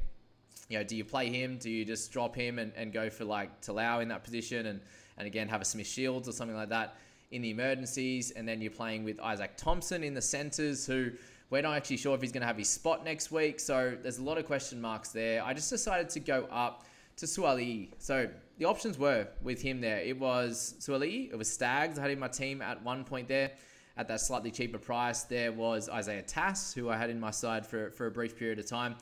You 0.70 0.78
know, 0.78 0.84
do 0.84 0.96
you 0.96 1.04
play 1.04 1.30
him? 1.30 1.58
Do 1.58 1.72
you 1.72 1.84
just 1.84 2.12
drop 2.12 2.36
him 2.36 2.60
and, 2.60 2.72
and 2.76 2.94
go 2.94 3.10
for 3.10 3.26
like 3.26 3.62
Talau 3.62 4.04
in 4.04 4.08
that 4.10 4.24
position 4.24 4.68
and 4.68 4.82
and 5.18 5.26
again 5.26 5.48
have 5.48 5.62
a 5.62 5.66
Smith 5.66 5.88
Shields 5.88 6.30
or 6.30 6.34
something 6.34 6.56
like 6.56 6.70
that 6.70 6.98
in 7.32 7.42
the 7.42 7.50
emergencies, 7.50 8.30
and 8.32 8.48
then 8.48 8.62
you're 8.62 8.72
playing 8.72 9.04
with 9.04 9.18
Izaac 9.18 9.58
Thompson 9.58 10.04
in 10.04 10.14
the 10.14 10.22
centers 10.22 10.86
who 10.86 11.12
We're 11.50 11.62
not 11.62 11.76
actually 11.76 11.98
sure 11.98 12.16
if 12.16 12.22
he's 12.22 12.32
going 12.32 12.42
to 12.42 12.48
have 12.48 12.58
his 12.58 12.70
spot 12.70 13.06
next 13.06 13.32
week. 13.32 13.60
So 13.60 13.96
there's 14.02 14.18
a 14.18 14.24
lot 14.24 14.38
of 14.38 14.46
question 14.46 14.82
marks 14.82 15.10
there. 15.10 15.44
I 15.44 15.54
just 15.54 15.70
decided 15.70 16.10
to 16.10 16.20
go 16.20 16.48
up 16.52 16.86
to 17.18 17.26
Suaalii. 17.26 17.90
So 18.00 18.28
the 18.58 18.66
options 18.66 18.98
were 18.98 19.28
with 19.42 19.62
him 19.62 19.80
there. 19.80 20.00
It 20.00 20.20
was 20.20 20.76
Suaalii, 20.80 21.32
it 21.32 21.38
was 21.38 21.52
Stags. 21.52 22.00
I 22.00 22.04
had 22.04 22.12
in 22.12 22.20
my 22.20 22.28
team 22.28 22.62
at 22.62 22.82
one 22.84 23.04
point 23.04 23.28
there 23.28 23.52
at 23.98 24.08
that 24.08 24.22
slightly 24.22 24.52
cheaper 24.52 24.78
price. 24.78 25.24
There 25.24 25.52
was 25.52 25.88
Isaiah 25.88 26.24
Tass, 26.24 26.74
who 26.74 26.90
I 26.90 26.98
had 26.98 27.10
in 27.10 27.20
my 27.20 27.32
side 27.32 27.66
for, 27.66 27.92
for 27.92 28.08
a 28.08 28.12
brief 28.12 28.38
period 28.38 28.60
of 28.60 28.68
time. 28.68 28.96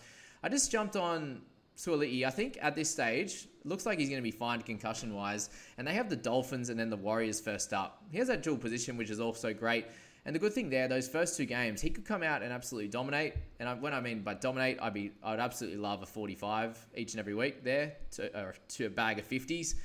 I 0.44 0.50
just 0.50 0.72
jumped 0.72 0.96
on 0.96 1.42
Suaalii. 1.78 2.26
I 2.26 2.30
think 2.30 2.58
at 2.62 2.76
this 2.76 2.90
stage, 2.90 3.48
looks 3.66 3.86
like 3.86 3.98
he's 3.98 4.10
going 4.10 4.22
to 4.22 4.24
be 4.24 4.32
fine 4.32 4.62
concussion 4.62 5.14
wise. 5.14 5.50
And 5.78 5.88
they 5.88 5.94
have 5.94 6.10
the 6.10 6.16
Dolphins 6.16 6.70
and 6.70 6.80
then 6.80 6.90
the 6.90 6.98
Warriors 6.98 7.40
first 7.40 7.74
up. 7.74 8.04
He 8.12 8.18
has 8.18 8.28
that 8.28 8.44
dual 8.44 8.58
position, 8.58 8.98
which 8.98 9.10
is 9.10 9.20
also 9.20 9.54
great. 9.54 9.86
And 10.26 10.34
the 10.34 10.40
good 10.40 10.54
thing 10.54 10.70
there, 10.70 10.88
those 10.88 11.10
first 11.10 11.36
two 11.36 11.46
games, 11.46 11.82
he 11.82 11.90
could 11.90 12.06
come 12.06 12.24
out 12.24 12.44
and 12.44 12.54
absolutely 12.54 12.88
dominate. 12.88 13.34
And 13.60 13.82
when 13.82 13.94
I 13.94 14.00
mean 14.00 14.22
by 14.22 14.36
dominate, 14.36 14.78
I'd 14.82 14.94
be 14.94 15.12
I'd 15.22 15.40
absolutely 15.40 15.80
love 15.80 16.02
a 16.02 16.06
45 16.06 16.78
each 16.96 17.14
and 17.14 17.20
every 17.20 17.36
week 17.36 17.64
there 17.64 17.94
to, 18.12 18.38
uh, 18.38 18.52
to 18.70 18.86
a 18.86 18.90
bag 18.90 19.20
of 19.20 19.28
50s 19.28 19.76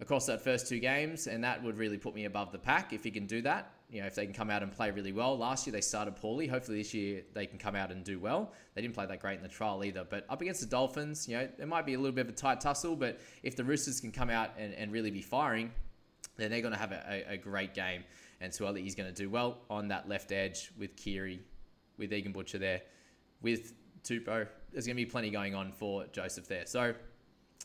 across 0.00 0.26
that 0.26 0.42
first 0.42 0.68
two 0.68 0.80
games, 0.80 1.28
and 1.28 1.44
that 1.44 1.62
would 1.62 1.78
really 1.78 1.98
put 1.98 2.14
me 2.14 2.24
above 2.24 2.50
the 2.50 2.58
pack 2.58 2.92
if 2.92 3.04
he 3.04 3.10
can 3.10 3.26
do 3.26 3.40
that. 3.42 3.70
You 3.90 4.00
know, 4.00 4.06
if 4.06 4.16
they 4.16 4.24
can 4.24 4.34
come 4.34 4.50
out 4.50 4.62
and 4.62 4.72
play 4.72 4.90
really 4.90 5.12
well. 5.12 5.38
Last 5.38 5.66
year 5.66 5.72
they 5.72 5.80
started 5.80 6.16
poorly. 6.16 6.48
Hopefully 6.48 6.78
this 6.78 6.92
year 6.92 7.22
they 7.32 7.46
can 7.46 7.58
come 7.58 7.76
out 7.76 7.92
and 7.92 8.02
do 8.02 8.18
well. 8.18 8.52
They 8.74 8.82
didn't 8.82 8.94
play 8.94 9.06
that 9.06 9.20
great 9.20 9.36
in 9.36 9.42
the 9.42 9.48
trial 9.48 9.84
either. 9.84 10.04
But 10.08 10.26
up 10.28 10.40
against 10.40 10.60
the 10.60 10.66
Dolphins, 10.66 11.28
you 11.28 11.36
know, 11.36 11.48
there 11.56 11.66
might 11.66 11.86
be 11.86 11.94
a 11.94 11.98
little 11.98 12.14
bit 12.14 12.26
of 12.26 12.32
a 12.32 12.36
tight 12.36 12.60
tussle. 12.60 12.96
But 12.96 13.20
if 13.44 13.54
the 13.54 13.62
Roosters 13.62 14.00
can 14.00 14.10
come 14.10 14.30
out 14.30 14.50
and, 14.58 14.74
and 14.74 14.90
really 14.90 15.12
be 15.12 15.22
firing, 15.22 15.70
then 16.36 16.50
they're 16.50 16.62
going 16.62 16.72
to 16.72 16.78
have 16.78 16.90
a, 16.90 17.04
a, 17.08 17.34
a 17.34 17.36
great 17.36 17.74
game. 17.74 18.02
And 18.40 18.52
Suaalii 18.52 18.82
he's 18.82 18.94
going 18.94 19.12
to 19.12 19.14
do 19.14 19.30
well 19.30 19.58
on 19.70 19.88
that 19.88 20.08
left 20.08 20.32
edge 20.32 20.70
with 20.78 20.96
Keary, 20.96 21.40
with 21.98 22.12
Egan 22.12 22.32
Butcher 22.32 22.58
there, 22.58 22.82
with 23.42 23.74
Tupou. 24.02 24.46
There's 24.72 24.86
going 24.86 24.96
to 24.96 25.02
be 25.02 25.06
plenty 25.06 25.30
going 25.30 25.54
on 25.54 25.72
for 25.72 26.06
Joseph 26.12 26.46
there. 26.48 26.66
So 26.66 26.94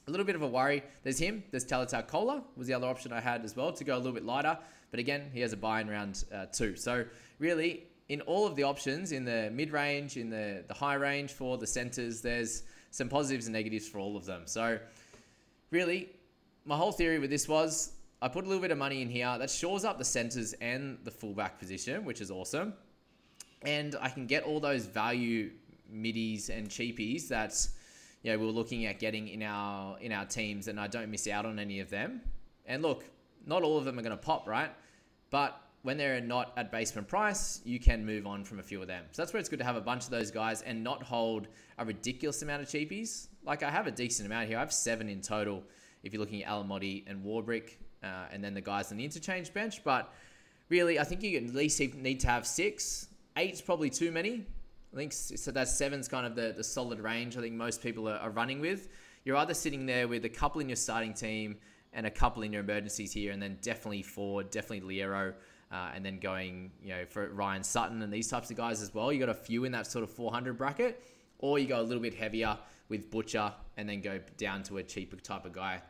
a 0.07 0.11
little 0.11 0.25
bit 0.25 0.35
of 0.35 0.41
a 0.41 0.47
worry. 0.47 0.83
There's 1.03 1.19
him. 1.19 1.43
There's 1.51 1.65
Tolutau 1.65 2.07
Koula 2.07 2.43
was 2.55 2.67
the 2.67 2.73
other 2.73 2.87
option 2.87 3.13
I 3.13 3.19
had 3.19 3.43
as 3.43 3.55
well 3.55 3.71
to 3.73 3.83
go 3.83 3.95
a 3.95 3.97
little 3.97 4.13
bit 4.13 4.25
lighter. 4.25 4.57
But 4.91 4.99
again, 4.99 5.29
he 5.33 5.41
has 5.41 5.53
a 5.53 5.57
buy 5.57 5.81
in 5.81 5.89
round 5.89 6.23
uh, 6.33 6.45
two. 6.51 6.75
So 6.75 7.05
really, 7.37 7.83
in 8.09 8.21
all 8.21 8.47
of 8.47 8.55
the 8.55 8.63
options, 8.63 9.11
in 9.11 9.23
the 9.23 9.51
mid 9.53 9.71
range, 9.71 10.17
in 10.17 10.29
the, 10.29 10.63
the 10.67 10.73
high 10.73 10.95
range 10.95 11.31
for 11.31 11.57
the 11.57 11.67
centers, 11.67 12.21
there's 12.21 12.63
some 12.91 13.07
positives 13.07 13.45
and 13.45 13.53
negatives 13.53 13.87
for 13.87 13.99
all 13.99 14.17
of 14.17 14.25
them. 14.25 14.43
So 14.45 14.79
really, 15.69 16.09
my 16.65 16.75
whole 16.75 16.91
theory 16.91 17.19
with 17.19 17.29
this 17.29 17.47
was 17.47 17.91
I 18.21 18.27
put 18.27 18.43
a 18.43 18.47
little 18.47 18.61
bit 18.61 18.71
of 18.71 18.77
money 18.77 19.01
in 19.01 19.09
here 19.09 19.37
that 19.37 19.49
shores 19.49 19.85
up 19.85 19.97
the 19.97 20.05
centers 20.05 20.53
and 20.53 20.97
the 21.03 21.11
fullback 21.11 21.57
position, 21.57 22.03
which 22.03 22.19
is 22.19 22.31
awesome. 22.31 22.73
And 23.63 23.95
I 24.01 24.09
can 24.09 24.25
get 24.27 24.43
all 24.43 24.59
those 24.59 24.85
value 24.85 25.51
middies 25.89 26.49
and 26.49 26.69
cheapies 26.69 27.29
that 27.29 27.55
you 28.23 28.31
know, 28.31 28.37
we're 28.37 28.51
looking 28.51 28.85
at 28.85 28.99
getting 28.99 29.29
in 29.29 29.43
our 29.43 29.97
in 29.99 30.11
our 30.11 30.25
teams, 30.25 30.67
and 30.67 30.79
I 30.79 30.87
don't 30.87 31.09
miss 31.09 31.27
out 31.27 31.45
on 31.45 31.59
any 31.59 31.79
of 31.79 31.89
them. 31.89 32.21
And 32.65 32.81
look, 32.81 33.05
not 33.45 33.63
all 33.63 33.77
of 33.77 33.85
them 33.85 33.97
are 33.97 34.01
going 34.01 34.11
to 34.11 34.17
pop, 34.17 34.47
right? 34.47 34.71
But 35.29 35.59
when 35.83 35.97
they're 35.97 36.19
not 36.19 36.51
at 36.57 36.71
basement 36.71 37.07
price, 37.07 37.61
you 37.63 37.79
can 37.79 38.05
move 38.05 38.27
on 38.27 38.43
from 38.43 38.59
a 38.59 38.63
few 38.63 38.81
of 38.81 38.87
them. 38.87 39.05
So 39.11 39.21
that's 39.21 39.31
where 39.31 39.39
it's 39.39 39.47
good 39.47 39.59
to 39.59 39.65
have 39.65 39.77
a 39.77 39.81
bunch 39.81 40.03
of 40.03 40.09
those 40.09 40.29
guys 40.29 40.61
and 40.61 40.83
not 40.83 41.01
hold 41.01 41.47
a 41.77 41.85
ridiculous 41.85 42.41
amount 42.41 42.61
of 42.61 42.67
cheapies. 42.67 43.27
Like 43.45 43.63
I 43.63 43.71
have 43.71 43.87
a 43.87 43.91
decent 43.91 44.25
amount 44.25 44.49
here. 44.49 44.57
I 44.57 44.59
have 44.59 44.73
seven 44.73 45.07
in 45.07 45.21
total. 45.21 45.63
If 46.03 46.11
you're 46.11 46.19
looking 46.19 46.43
at 46.43 46.51
Alamoti 46.51 47.09
and 47.09 47.23
Warbrick, 47.23 47.77
uh, 48.03 48.25
and 48.31 48.43
then 48.43 48.53
the 48.53 48.61
guys 48.61 48.91
on 48.91 48.97
the 48.97 49.05
interchange 49.05 49.53
bench, 49.53 49.83
but 49.83 50.13
really, 50.69 50.99
I 50.99 51.03
think 51.03 51.23
you 51.23 51.37
at 51.37 51.53
least 51.53 51.79
need 51.95 52.19
to 52.21 52.27
have 52.27 52.45
six. 52.45 53.07
Eight's 53.35 53.61
probably 53.61 53.89
too 53.89 54.11
many. 54.11 54.45
I 54.93 54.95
think 54.95 55.13
so. 55.13 55.51
That's 55.51 55.73
seven's 55.73 56.07
kind 56.07 56.25
of 56.25 56.35
the, 56.35 56.53
the 56.55 56.63
solid 56.63 56.99
range. 56.99 57.37
I 57.37 57.41
think 57.41 57.55
most 57.55 57.81
people 57.81 58.09
are, 58.09 58.17
are 58.17 58.31
running 58.31 58.59
with. 58.59 58.89
You're 59.23 59.37
either 59.37 59.53
sitting 59.53 59.85
there 59.85 60.07
with 60.07 60.25
a 60.25 60.29
couple 60.29 60.61
in 60.61 60.69
your 60.69 60.75
starting 60.75 61.13
team 61.13 61.57
and 61.93 62.05
a 62.05 62.11
couple 62.11 62.43
in 62.43 62.53
your 62.53 62.61
emergencies 62.61 63.11
here, 63.11 63.31
and 63.31 63.41
then 63.41 63.57
definitely 63.61 64.01
Ford, 64.01 64.49
definitely 64.49 64.97
Loiero, 64.97 65.33
uh, 65.71 65.91
and 65.93 66.05
then 66.05 66.19
going, 66.19 66.71
you 66.81 66.89
know, 66.89 67.05
for 67.05 67.27
Ryan 67.29 67.63
Sutton 67.63 68.01
and 68.01 68.11
these 68.11 68.27
types 68.27 68.49
of 68.49 68.57
guys 68.57 68.81
as 68.81 68.93
well. 68.93 69.11
You 69.11 69.19
got 69.19 69.29
a 69.29 69.33
few 69.33 69.65
in 69.65 69.71
that 69.73 69.87
sort 69.87 70.03
of 70.03 70.09
400 70.09 70.57
bracket, 70.57 71.03
or 71.39 71.59
you 71.59 71.67
go 71.67 71.79
a 71.79 71.83
little 71.83 72.01
bit 72.01 72.13
heavier 72.13 72.57
with 72.89 73.11
Butcher 73.11 73.53
and 73.77 73.87
then 73.87 74.01
go 74.01 74.19
down 74.37 74.63
to 74.63 74.77
a 74.77 74.83
cheaper 74.83 75.17
type 75.17 75.45
of 75.45 75.53
guy. 75.53 75.81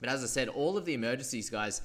But 0.00 0.08
as 0.08 0.22
I 0.22 0.26
said, 0.26 0.48
all 0.48 0.76
of 0.76 0.84
the 0.84 0.94
emergencies 0.94 1.50
guys, 1.50 1.82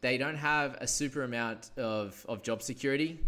they 0.00 0.18
don't 0.18 0.36
have 0.36 0.76
a 0.80 0.86
super 0.86 1.22
amount 1.22 1.70
of, 1.76 2.24
of 2.28 2.42
job 2.42 2.62
security. 2.62 3.20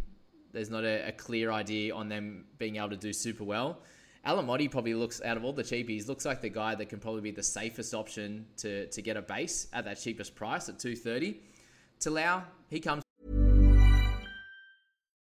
There's 0.52 0.70
not 0.70 0.84
a, 0.84 1.08
a 1.08 1.12
clear 1.12 1.50
idea 1.50 1.94
on 1.94 2.08
them 2.08 2.44
being 2.58 2.76
able 2.76 2.90
to 2.90 2.96
do 2.96 3.12
super 3.12 3.44
well. 3.44 3.78
Alamoti 4.26 4.70
probably 4.70 4.94
looks 4.94 5.22
out 5.22 5.36
of 5.36 5.44
all 5.44 5.52
the 5.52 5.62
cheapies, 5.62 6.08
looks 6.08 6.24
like 6.24 6.40
the 6.40 6.48
guy 6.48 6.74
that 6.74 6.88
can 6.88 6.98
probably 6.98 7.20
be 7.20 7.30
the 7.30 7.42
safest 7.42 7.94
option 7.94 8.46
to 8.58 8.86
to 8.88 9.00
get 9.00 9.16
a 9.16 9.22
base 9.22 9.68
at 9.72 9.84
that 9.84 9.98
cheapest 9.98 10.34
price 10.34 10.68
at 10.68 10.78
230. 10.78 11.40
Talau, 12.00 12.42
he 12.68 12.80
comes. 12.80 13.07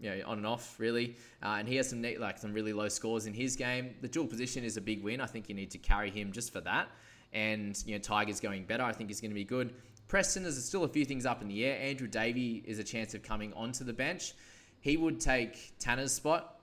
you 0.00 0.10
know, 0.10 0.22
on 0.26 0.38
and 0.38 0.46
off 0.46 0.78
really. 0.78 1.16
Uh, 1.42 1.56
and 1.58 1.68
he 1.68 1.76
has 1.76 1.88
some 1.90 2.00
neat, 2.00 2.20
like 2.20 2.38
some 2.38 2.52
really 2.52 2.72
low 2.72 2.88
scores 2.88 3.26
in 3.26 3.34
his 3.34 3.56
game. 3.56 3.94
The 4.00 4.08
dual 4.08 4.26
position 4.26 4.64
is 4.64 4.76
a 4.76 4.80
big 4.80 5.02
win. 5.02 5.20
I 5.20 5.26
think 5.26 5.48
you 5.48 5.54
need 5.54 5.70
to 5.72 5.78
carry 5.78 6.10
him 6.10 6.32
just 6.32 6.52
for 6.52 6.60
that. 6.62 6.88
And 7.32 7.80
you 7.86 7.94
know, 7.94 7.98
Tiger's 7.98 8.40
going 8.40 8.64
better. 8.64 8.82
I 8.82 8.92
think 8.92 9.10
he's 9.10 9.20
going 9.20 9.30
to 9.30 9.34
be 9.34 9.44
good. 9.44 9.74
Preston, 10.08 10.44
there's 10.44 10.62
still 10.64 10.84
a 10.84 10.88
few 10.88 11.04
things 11.04 11.26
up 11.26 11.42
in 11.42 11.48
the 11.48 11.64
air. 11.64 11.80
Andrew 11.80 12.06
Davey 12.06 12.62
is 12.64 12.78
a 12.78 12.84
chance 12.84 13.14
of 13.14 13.22
coming 13.22 13.52
onto 13.54 13.84
the 13.84 13.92
bench. 13.92 14.34
He 14.80 14.96
would 14.96 15.20
take 15.20 15.72
Tanner's 15.78 16.12
spot. 16.12 16.60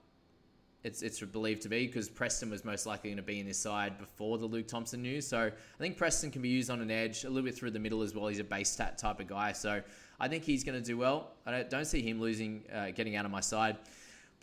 It's, 0.83 1.01
it's 1.01 1.19
believed 1.21 1.61
to 1.61 1.69
be 1.69 1.87
because 1.87 2.09
Preston 2.09 2.49
was 2.49 2.65
most 2.65 2.85
likely 2.85 3.09
going 3.09 3.17
to 3.17 3.23
be 3.23 3.39
in 3.39 3.45
this 3.45 3.57
side 3.57 3.97
before 3.97 4.37
the 4.37 4.45
Luke 4.45 4.67
Thompson 4.67 5.01
news. 5.01 5.25
So 5.25 5.39
I 5.39 5.77
think 5.79 5.97
Preston 5.97 6.29
can 6.29 6.41
be 6.41 6.49
used 6.49 6.69
on 6.69 6.81
an 6.81 6.91
edge, 6.91 7.23
a 7.23 7.29
little 7.29 7.43
bit 7.43 7.55
through 7.55 7.71
the 7.71 7.79
middle 7.79 8.01
as 8.01 8.13
well. 8.13 8.27
He's 8.27 8.39
a 8.39 8.43
base 8.43 8.69
stat 8.69 8.97
type 8.97 9.21
of 9.21 9.27
guy. 9.27 9.53
So 9.53 9.81
I 10.19 10.27
think 10.27 10.43
he's 10.43 10.63
going 10.63 10.79
to 10.79 10.85
do 10.85 10.97
well. 10.97 11.31
I 11.45 11.51
don't, 11.51 11.69
don't 11.69 11.85
see 11.85 12.01
him 12.01 12.19
losing, 12.19 12.63
uh, 12.73 12.91
getting 12.91 13.15
out 13.15 13.25
of 13.25 13.31
my 13.31 13.41
side. 13.41 13.77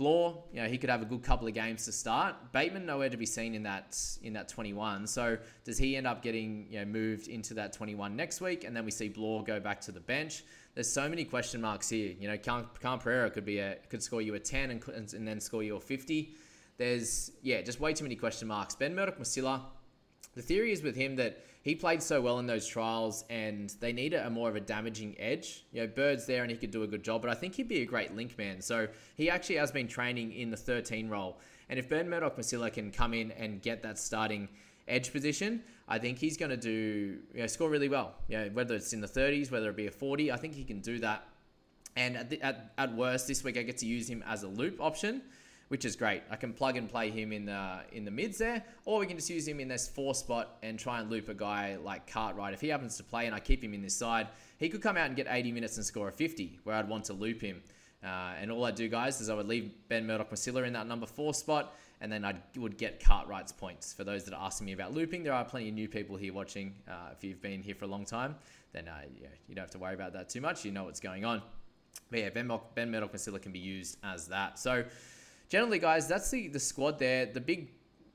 Blore, 0.01 0.43
you 0.51 0.63
know, 0.63 0.67
he 0.67 0.79
could 0.79 0.89
have 0.89 1.03
a 1.03 1.05
good 1.05 1.23
couple 1.23 1.47
of 1.47 1.53
games 1.53 1.85
to 1.85 1.93
start. 1.93 2.35
Bateman 2.53 2.87
nowhere 2.87 3.11
to 3.11 3.19
be 3.19 3.27
seen 3.27 3.55
in 3.55 3.65
that 3.65 3.99
in 4.23 4.33
that 4.33 4.49
21. 4.49 5.07
So 5.07 5.37
does 5.63 5.77
he 5.77 5.95
end 5.95 6.07
up 6.07 6.23
getting 6.23 6.69
you 6.71 6.79
know 6.79 6.87
moved 6.87 7.29
into 7.29 7.53
that 7.53 7.75
21 7.75 8.17
next 8.17 8.41
week, 8.41 8.65
and 8.65 8.75
then 8.75 8.87
we 8.87 8.91
see 8.91 9.11
Blore 9.11 9.45
go 9.45 9.61
back 9.61 9.79
to 9.83 9.93
the 9.93 10.01
bench? 10.01 10.43
There's 10.75 10.91
so 10.91 11.07
many 11.07 11.25
question 11.25 11.61
marks 11.61 11.91
here. 11.91 12.15
You 12.19 12.29
know, 12.29 12.39
Khan, 12.39 12.99
Pereira 12.99 13.31
could 13.31 13.45
be 13.45 13.59
a 13.59 13.77
could 13.91 14.03
score 14.03 14.23
you 14.23 14.35
a 14.37 14.39
10 14.39 14.71
and, 14.71 15.13
and 15.13 15.29
then 15.29 15.39
score 15.39 15.63
you 15.63 15.77
a 15.77 15.81
50. 15.81 16.35
There's 16.79 17.33
yeah, 17.43 17.61
just 17.61 17.79
way 17.79 17.93
too 17.93 18.05
many 18.05 18.17
question 18.17 18.49
marks. 18.49 18.75
Ben 18.75 18.95
Murdoch 18.95 19.19
Masila, 19.19 19.61
the 20.35 20.41
theory 20.41 20.73
is 20.73 20.83
with 20.83 20.97
him 20.97 21.17
that 21.17 21.45
he 21.63 21.75
played 21.75 22.03
so 22.03 22.21
well 22.21 22.39
in 22.39 22.47
those 22.47 22.67
trials 22.67 23.25
and 23.29 23.75
they 23.81 23.93
need 23.93 24.15
a, 24.15 24.31
more 24.31 24.49
of 24.49 24.57
a 24.57 24.61
damaging 24.61 25.15
edge. 25.19 25.65
You 25.73 25.83
know, 25.83 25.87
Bird's 25.89 26.25
there 26.25 26.43
and 26.43 26.51
he 26.51 26.57
could 26.57 26.71
do 26.71 26.85
a 26.85 26.87
good 26.87 27.03
job, 27.03 27.21
but 27.21 27.31
I 27.31 27.35
think 27.35 27.55
he'd 27.55 27.69
be 27.69 27.83
a 27.83 27.87
great 27.87 28.17
link 28.17 28.39
man. 28.39 28.63
So 28.63 28.89
he 29.15 29.29
actually 29.29 29.57
has 29.57 29.71
been 29.71 29.87
training 29.87 30.33
in 30.33 30.51
the 30.51 30.57
13 30.57 31.09
role. 31.09 31.39
And 31.69 31.79
if 31.79 31.89
Ben 31.89 32.09
Murdoch 32.09 32.37
Masila 32.37 32.73
can 32.73 32.91
come 32.91 33.13
in 33.13 33.31
and 33.33 33.61
get 33.61 33.83
that 33.83 33.99
starting 33.99 34.49
edge 34.89 35.13
position, 35.13 35.63
I 35.87 35.99
think 35.99 36.19
he's 36.19 36.39
going 36.39 36.51
to 36.51 36.57
do 36.57 37.19
you 37.35 37.41
know, 37.41 37.47
score 37.47 37.69
really 37.69 37.91
well. 37.91 38.15
You 38.29 38.39
know, 38.39 38.51
whether 38.55 38.75
it's 38.75 38.95
in 38.95 39.03
the 39.03 39.09
30s, 39.09 39.51
whether 39.51 39.69
it 39.69 39.77
be 39.77 39.87
a 39.87 39.91
40, 39.91 40.33
I 40.33 40.37
think 40.37 40.55
he 40.55 40.65
can 40.65 40.81
do 40.81 40.99
that. 41.01 41.27
And 41.95 42.17
at, 42.17 42.31
the, 42.31 42.41
at, 42.41 42.73
at 42.79 42.95
worst, 42.95 43.29
this 43.29 43.45
week 43.45 43.59
I 43.59 43.63
get 43.63 43.77
to 43.79 43.87
use 43.87 44.09
him 44.09 44.25
as 44.27 44.45
a 44.45 44.49
loop 44.49 44.81
option 44.81 45.23
which 45.71 45.85
is 45.85 45.95
great. 45.95 46.21
I 46.29 46.35
can 46.35 46.53
plug 46.53 46.77
and 46.77 46.89
play 46.89 47.11
him 47.11 47.33
in 47.33 47.45
the 47.45 47.79
in 47.93 48.05
the 48.05 48.11
mids 48.11 48.39
there, 48.39 48.65
or 48.85 48.99
we 48.99 49.07
can 49.07 49.17
just 49.17 49.31
use 49.31 49.47
him 49.47 49.61
in 49.61 49.69
this 49.69 49.87
four 49.89 50.17
spot 50.17 50.59
and 50.65 50.77
try 50.77 50.99
and 50.99 51.09
loop 51.09 51.29
a 51.29 51.35
guy 51.35 51.77
like 51.77 52.11
Cartwright. 52.11 52.53
If 52.53 52.61
he 52.61 52.67
happens 52.69 52.97
to 52.97 53.05
play 53.05 53.27
and 53.27 53.35
I 53.35 53.39
keep 53.39 53.63
him 53.63 53.73
in 53.73 53.81
this 53.81 53.95
side, 53.95 54.27
he 54.59 54.69
could 54.69 54.83
come 54.83 54.97
out 54.97 55.07
and 55.07 55.15
get 55.15 55.29
80 55.31 55.53
minutes 55.53 55.77
and 55.77 55.87
score 55.87 56.09
a 56.09 56.13
50, 56.13 56.59
where 56.65 56.75
I'd 56.75 56.89
want 56.89 57.05
to 57.05 57.13
loop 57.13 57.41
him. 57.41 57.63
Uh, 58.03 58.33
and 58.41 58.51
all 58.51 58.65
I'd 58.65 58.75
do, 58.75 58.89
guys, 58.89 59.21
is 59.21 59.31
I 59.31 59.35
would 59.35 59.47
leave 59.47 59.71
Ben 59.89 60.05
Murdoch 60.05 60.31
Masila 60.31 60.67
in 60.67 60.73
that 60.73 60.89
number 60.89 61.07
four 61.07 61.33
spot, 61.35 61.77
and 62.01 62.11
then 62.11 62.25
I 62.25 62.35
would 62.57 62.77
get 62.77 62.99
Cartwright's 62.99 63.53
points. 63.53 63.93
For 63.93 64.03
those 64.03 64.25
that 64.25 64.35
are 64.35 64.45
asking 64.45 64.67
me 64.67 64.73
about 64.73 64.93
looping, 64.93 65.23
there 65.23 65.35
are 65.35 65.45
plenty 65.45 65.69
of 65.69 65.75
new 65.75 65.89
people 65.89 66.17
here 66.17 66.33
watching. 66.33 66.75
Uh, 66.89 67.11
if 67.17 67.23
you've 67.23 67.41
been 67.41 67.63
here 67.63 67.77
for 67.77 67.85
a 67.85 67.89
long 67.89 68.05
time, 68.05 68.35
then 68.73 68.89
uh, 68.89 69.03
yeah, 69.21 69.29
you 69.47 69.55
don't 69.55 69.63
have 69.63 69.71
to 69.71 69.79
worry 69.79 69.95
about 69.95 70.15
that 70.15 70.31
too 70.31 70.41
much. 70.41 70.65
You 70.65 70.73
know 70.73 70.85
what's 70.85 71.01
going 71.01 71.25
on. 71.25 71.43
But 72.11 72.19
yeah, 72.21 72.31
Ben, 72.31 72.49
Murdoch 72.49 73.13
Masila 73.13 73.41
can 73.41 73.53
be 73.53 73.61
used 73.61 73.99
as 74.03 74.27
that. 74.29 74.59
So 74.59 74.85
generally, 75.51 75.79
guys, 75.79 76.09
that's 76.09 76.31
the, 76.31 76.49
the 76.49 76.61
squad 76.61 76.99
there. 76.99 77.27
The 77.27 77.41
big 77.41 77.73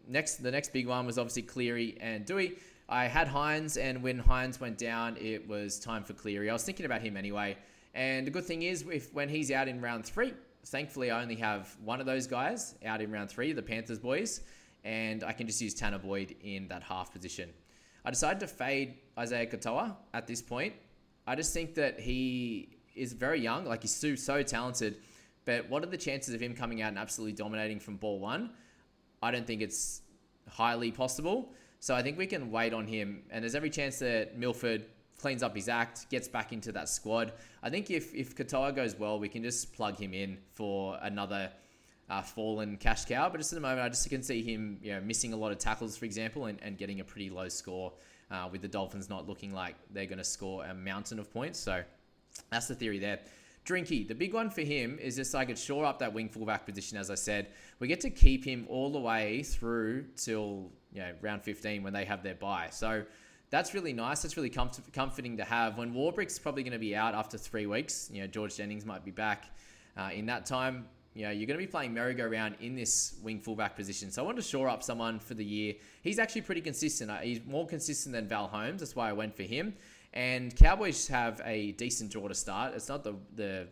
next 0.07 0.37
the 0.37 0.49
next 0.49 0.73
big 0.73 0.87
one 0.87 1.05
was 1.05 1.19
obviously 1.19 1.43
Cleary 1.43 1.97
and 2.01 2.25
Doueihi. 2.25 2.57
I 2.87 3.05
had 3.05 3.27
Hynes, 3.27 3.77
and 3.77 4.01
when 4.01 4.19
Hynes 4.19 4.59
went 4.59 4.77
down, 4.77 5.17
it 5.17 5.47
was 5.47 5.79
time 5.79 6.03
for 6.03 6.13
Cleary. 6.13 6.49
I 6.49 6.53
was 6.53 6.63
thinking 6.63 6.85
about 6.85 7.01
him 7.01 7.17
anyway. 7.17 7.57
And 7.93 8.27
the 8.27 8.31
good 8.31 8.45
thing 8.45 8.63
is, 8.63 8.83
if 8.91 9.13
when 9.13 9.29
he's 9.29 9.51
out 9.51 9.67
in 9.67 9.81
round 9.81 10.05
three, 10.05 10.33
thankfully 10.65 11.11
I 11.11 11.21
only 11.21 11.35
have 11.35 11.75
one 11.83 11.99
of 11.99 12.05
those 12.05 12.27
guys 12.27 12.75
out 12.85 13.01
in 13.01 13.11
round 13.11 13.29
three, 13.29 13.53
the 13.53 13.61
Panthers 13.61 13.99
boys, 13.99 14.41
and 14.83 15.23
I 15.23 15.31
can 15.31 15.47
just 15.47 15.61
use 15.61 15.73
Tanah 15.73 16.01
Boyd 16.01 16.35
in 16.41 16.67
that 16.67 16.83
half 16.83 17.11
position. 17.11 17.49
I 18.03 18.11
decided 18.11 18.39
to 18.41 18.47
fade 18.47 18.95
Isaiah 19.17 19.47
Katoa 19.47 19.95
at 20.13 20.27
this 20.27 20.41
point. 20.41 20.73
I 21.25 21.35
just 21.35 21.53
think 21.53 21.73
that 21.75 21.99
he 21.99 22.69
is 22.95 23.13
very 23.13 23.41
young, 23.41 23.65
like 23.65 23.81
he's 23.81 23.95
so, 23.95 24.13
so 24.13 24.43
talented 24.43 24.97
but 25.45 25.69
what 25.69 25.83
are 25.83 25.87
the 25.87 25.97
chances 25.97 26.33
of 26.33 26.41
him 26.41 26.53
coming 26.53 26.81
out 26.81 26.89
and 26.89 26.97
absolutely 26.97 27.33
dominating 27.33 27.79
from 27.79 27.97
ball 27.97 28.19
one? 28.19 28.51
I 29.21 29.31
don't 29.31 29.47
think 29.47 29.61
it's 29.61 30.01
highly 30.49 30.91
possible. 30.91 31.53
So 31.79 31.93
I 31.93 32.01
think 32.01 32.17
we 32.17 32.25
can 32.25 32.51
wait 32.51 32.73
on 32.73 32.87
him. 32.87 33.23
And 33.29 33.43
there's 33.43 33.55
every 33.55 33.69
chance 33.69 33.99
that 33.99 34.37
Milford 34.37 34.85
cleans 35.19 35.43
up 35.43 35.55
his 35.55 35.69
act, 35.69 36.09
gets 36.09 36.27
back 36.27 36.51
into 36.51 36.71
that 36.71 36.89
squad. 36.89 37.33
I 37.63 37.69
think 37.69 37.89
if, 37.89 38.13
if 38.13 38.35
Katoa 38.35 38.75
goes 38.75 38.95
well, 38.95 39.19
we 39.19 39.29
can 39.29 39.43
just 39.43 39.73
plug 39.73 39.97
him 39.97 40.13
in 40.13 40.37
for 40.53 40.97
another 41.01 41.51
uh, 42.09 42.21
fallen 42.21 42.77
cash 42.77 43.05
cow. 43.05 43.29
But 43.29 43.37
just 43.37 43.53
at 43.53 43.55
the 43.55 43.61
moment, 43.61 43.81
I 43.81 43.89
just 43.89 44.09
can 44.09 44.23
see 44.23 44.41
him 44.41 44.79
you 44.81 44.93
know, 44.93 45.01
missing 45.01 45.33
a 45.33 45.37
lot 45.37 45.51
of 45.51 45.57
tackles, 45.57 45.95
for 45.95 46.05
example, 46.05 46.45
and, 46.45 46.59
and 46.61 46.77
getting 46.77 46.99
a 46.99 47.03
pretty 47.03 47.29
low 47.29 47.49
score 47.49 47.93
uh, 48.31 48.49
with 48.51 48.61
the 48.61 48.67
Dolphins 48.67 49.09
not 49.09 49.27
looking 49.27 49.53
like 49.53 49.75
they're 49.91 50.05
going 50.05 50.17
to 50.17 50.23
score 50.23 50.65
a 50.65 50.73
mountain 50.73 51.19
of 51.19 51.31
points. 51.31 51.59
So 51.59 51.83
that's 52.51 52.67
the 52.67 52.75
theory 52.75 52.99
there. 52.99 53.19
Drinky, 53.65 54.07
the 54.07 54.13
big 54.13 54.33
one 54.33 54.49
for 54.49 54.61
him 54.61 54.99
is 54.99 55.15
just 55.15 55.33
I 55.33 55.43
could 55.43 55.57
shore 55.57 55.85
up 55.85 55.99
that 55.99 56.13
wing 56.13 56.29
fullback 56.29 56.65
position, 56.65 56.97
as 56.97 57.09
I 57.09 57.15
said. 57.15 57.47
We 57.79 57.87
get 57.87 57.99
to 58.01 58.11
keep 58.11 58.45
him 58.45 58.65
all 58.69 58.91
the 58.91 58.99
way 58.99 59.41
through 59.41 60.05
till 60.15 60.71
you 60.93 61.01
know 61.01 61.11
round 61.21 61.43
15 61.43 61.81
when 61.81 61.91
they 61.91 62.05
have 62.05 62.21
their 62.21 62.35
bye. 62.35 62.69
So 62.71 63.03
that's 63.49 63.73
really 63.73 63.93
nice. 63.93 64.21
That's 64.21 64.37
really 64.37 64.49
comfort- 64.49 64.91
comforting 64.93 65.37
to 65.37 65.43
have. 65.43 65.77
When 65.77 65.93
Warbrick's 65.93 66.37
probably 66.37 66.61
going 66.63 66.73
to 66.73 66.79
be 66.79 66.95
out 66.95 67.15
after 67.15 67.37
three 67.37 67.65
weeks, 67.65 68.09
you 68.13 68.21
know, 68.21 68.27
George 68.27 68.55
Jennings 68.55 68.85
might 68.85 69.03
be 69.03 69.11
back 69.11 69.45
uh, 69.97 70.09
in 70.13 70.27
that 70.27 70.45
time. 70.45 70.85
You 71.15 71.23
know, 71.23 71.31
you're 71.31 71.47
going 71.47 71.57
to 71.57 71.65
be 71.65 71.71
playing 71.71 71.93
merry-go-round 71.93 72.57
in 72.59 72.75
this 72.75 73.15
wing 73.23 73.39
fullback 73.39 73.77
position. 73.77 74.11
So 74.11 74.21
I 74.21 74.25
want 74.25 74.35
to 74.35 74.43
shore 74.43 74.67
up 74.67 74.83
someone 74.83 75.17
for 75.17 75.33
the 75.33 75.45
year. 75.45 75.75
He's 76.01 76.19
actually 76.19 76.41
pretty 76.41 76.59
consistent. 76.59 77.09
Uh, 77.09 77.17
he's 77.19 77.39
more 77.45 77.65
consistent 77.65 78.13
than 78.13 78.27
Val 78.27 78.47
Holmes. 78.47 78.81
That's 78.81 78.95
why 78.95 79.09
I 79.09 79.13
went 79.13 79.33
for 79.33 79.43
him. 79.43 79.73
And 80.15 80.55
Cowboys 80.55 81.07
have 81.09 81.41
a 81.43 81.73
decent 81.73 82.11
draw 82.11 82.27
to 82.27 82.33
start. 82.33 82.73
It's 82.73 82.87
not 82.87 83.03
the 83.03 83.15
the 83.35 83.67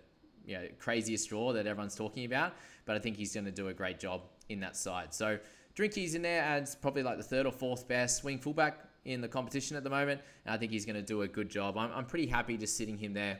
you 0.45 0.55
know, 0.55 0.67
craziest 0.77 1.29
draw 1.29 1.53
that 1.53 1.65
everyone's 1.65 1.95
talking 1.95 2.25
about, 2.25 2.53
but 2.85 2.95
I 2.95 2.99
think 2.99 3.15
he's 3.15 3.33
going 3.33 3.45
to 3.45 3.51
do 3.51 3.69
a 3.69 3.73
great 3.73 3.97
job 3.97 4.23
in 4.49 4.59
that 4.59 4.75
side. 4.75 5.13
So 5.13 5.39
Drinky's 5.75 6.15
in 6.15 6.21
there 6.21 6.43
adds 6.43 6.75
probably 6.75 7.01
like 7.01 7.17
the 7.17 7.23
third 7.23 7.45
or 7.45 7.51
fourth 7.51 7.87
best 7.87 8.17
swing 8.17 8.39
fullback 8.39 8.79
in 9.05 9.21
the 9.21 9.27
competition 9.27 9.77
at 9.77 9.83
the 9.83 9.89
moment, 9.89 10.21
and 10.45 10.53
I 10.53 10.57
think 10.57 10.71
he's 10.71 10.85
going 10.85 10.95
to 10.95 11.01
do 11.01 11.21
a 11.21 11.27
good 11.27 11.49
job. 11.49 11.77
I'm, 11.77 11.91
I'm 11.93 12.05
pretty 12.05 12.27
happy 12.27 12.57
just 12.57 12.77
sitting 12.77 12.97
him 12.97 13.13
there 13.13 13.39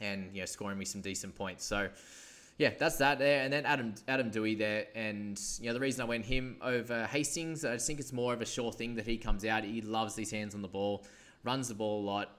and 0.00 0.30
you 0.34 0.40
know 0.40 0.46
scoring 0.46 0.78
me 0.78 0.84
some 0.84 1.00
decent 1.00 1.34
points. 1.34 1.64
So 1.64 1.88
yeah, 2.58 2.72
that's 2.76 2.96
that 2.96 3.18
there. 3.18 3.42
And 3.42 3.52
then 3.52 3.64
Adam 3.64 3.94
Adam 4.06 4.30
Doueihi 4.30 4.58
there. 4.58 4.86
And 4.94 5.40
you 5.60 5.68
know, 5.68 5.74
the 5.74 5.80
reason 5.80 6.02
I 6.02 6.04
went 6.04 6.24
him 6.24 6.56
over 6.60 7.06
Hastings, 7.06 7.64
I 7.64 7.74
just 7.74 7.86
think 7.86 8.00
it's 8.00 8.12
more 8.12 8.34
of 8.34 8.42
a 8.42 8.46
sure 8.46 8.72
thing 8.72 8.96
that 8.96 9.06
he 9.06 9.16
comes 9.16 9.44
out. 9.44 9.64
He 9.64 9.80
loves 9.80 10.14
these 10.14 10.30
hands 10.30 10.54
on 10.54 10.62
the 10.62 10.68
ball 10.68 11.04
runs 11.44 11.68
the 11.68 11.74
ball 11.74 12.02
a 12.02 12.06
lot. 12.06 12.30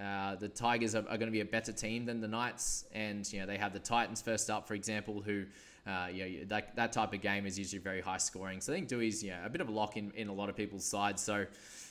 Uh, 0.00 0.34
the 0.36 0.48
Tigers 0.48 0.94
are, 0.94 1.04
are, 1.08 1.16
going 1.16 1.26
to 1.26 1.30
be 1.30 1.40
a 1.40 1.44
better 1.44 1.70
team 1.72 2.04
than 2.04 2.20
the 2.20 2.26
Knights, 2.26 2.84
and 2.92 3.30
you 3.32 3.40
know 3.40 3.46
they 3.46 3.58
have 3.58 3.72
the 3.72 3.78
Titans 3.78 4.20
first 4.20 4.50
up, 4.50 4.66
for 4.66 4.74
example, 4.74 5.22
who 5.22 5.44
uh, 5.86 6.06
you 6.10 6.24
know, 6.24 6.44
that, 6.46 6.74
that 6.76 6.92
type 6.92 7.12
of 7.12 7.20
game 7.20 7.46
is 7.46 7.58
usually 7.58 7.80
very 7.80 8.00
high 8.00 8.16
scoring. 8.16 8.60
So 8.60 8.72
I 8.72 8.76
think 8.76 8.88
Doueihi's 8.88 9.22
you 9.22 9.30
know, 9.30 9.40
a 9.44 9.50
bit 9.50 9.60
of 9.60 9.68
a 9.68 9.70
lock 9.70 9.96
in, 9.96 10.10
in 10.12 10.28
a 10.28 10.32
lot 10.32 10.48
of 10.48 10.56
people's 10.56 10.84
sides. 10.84 11.22
So 11.22 11.44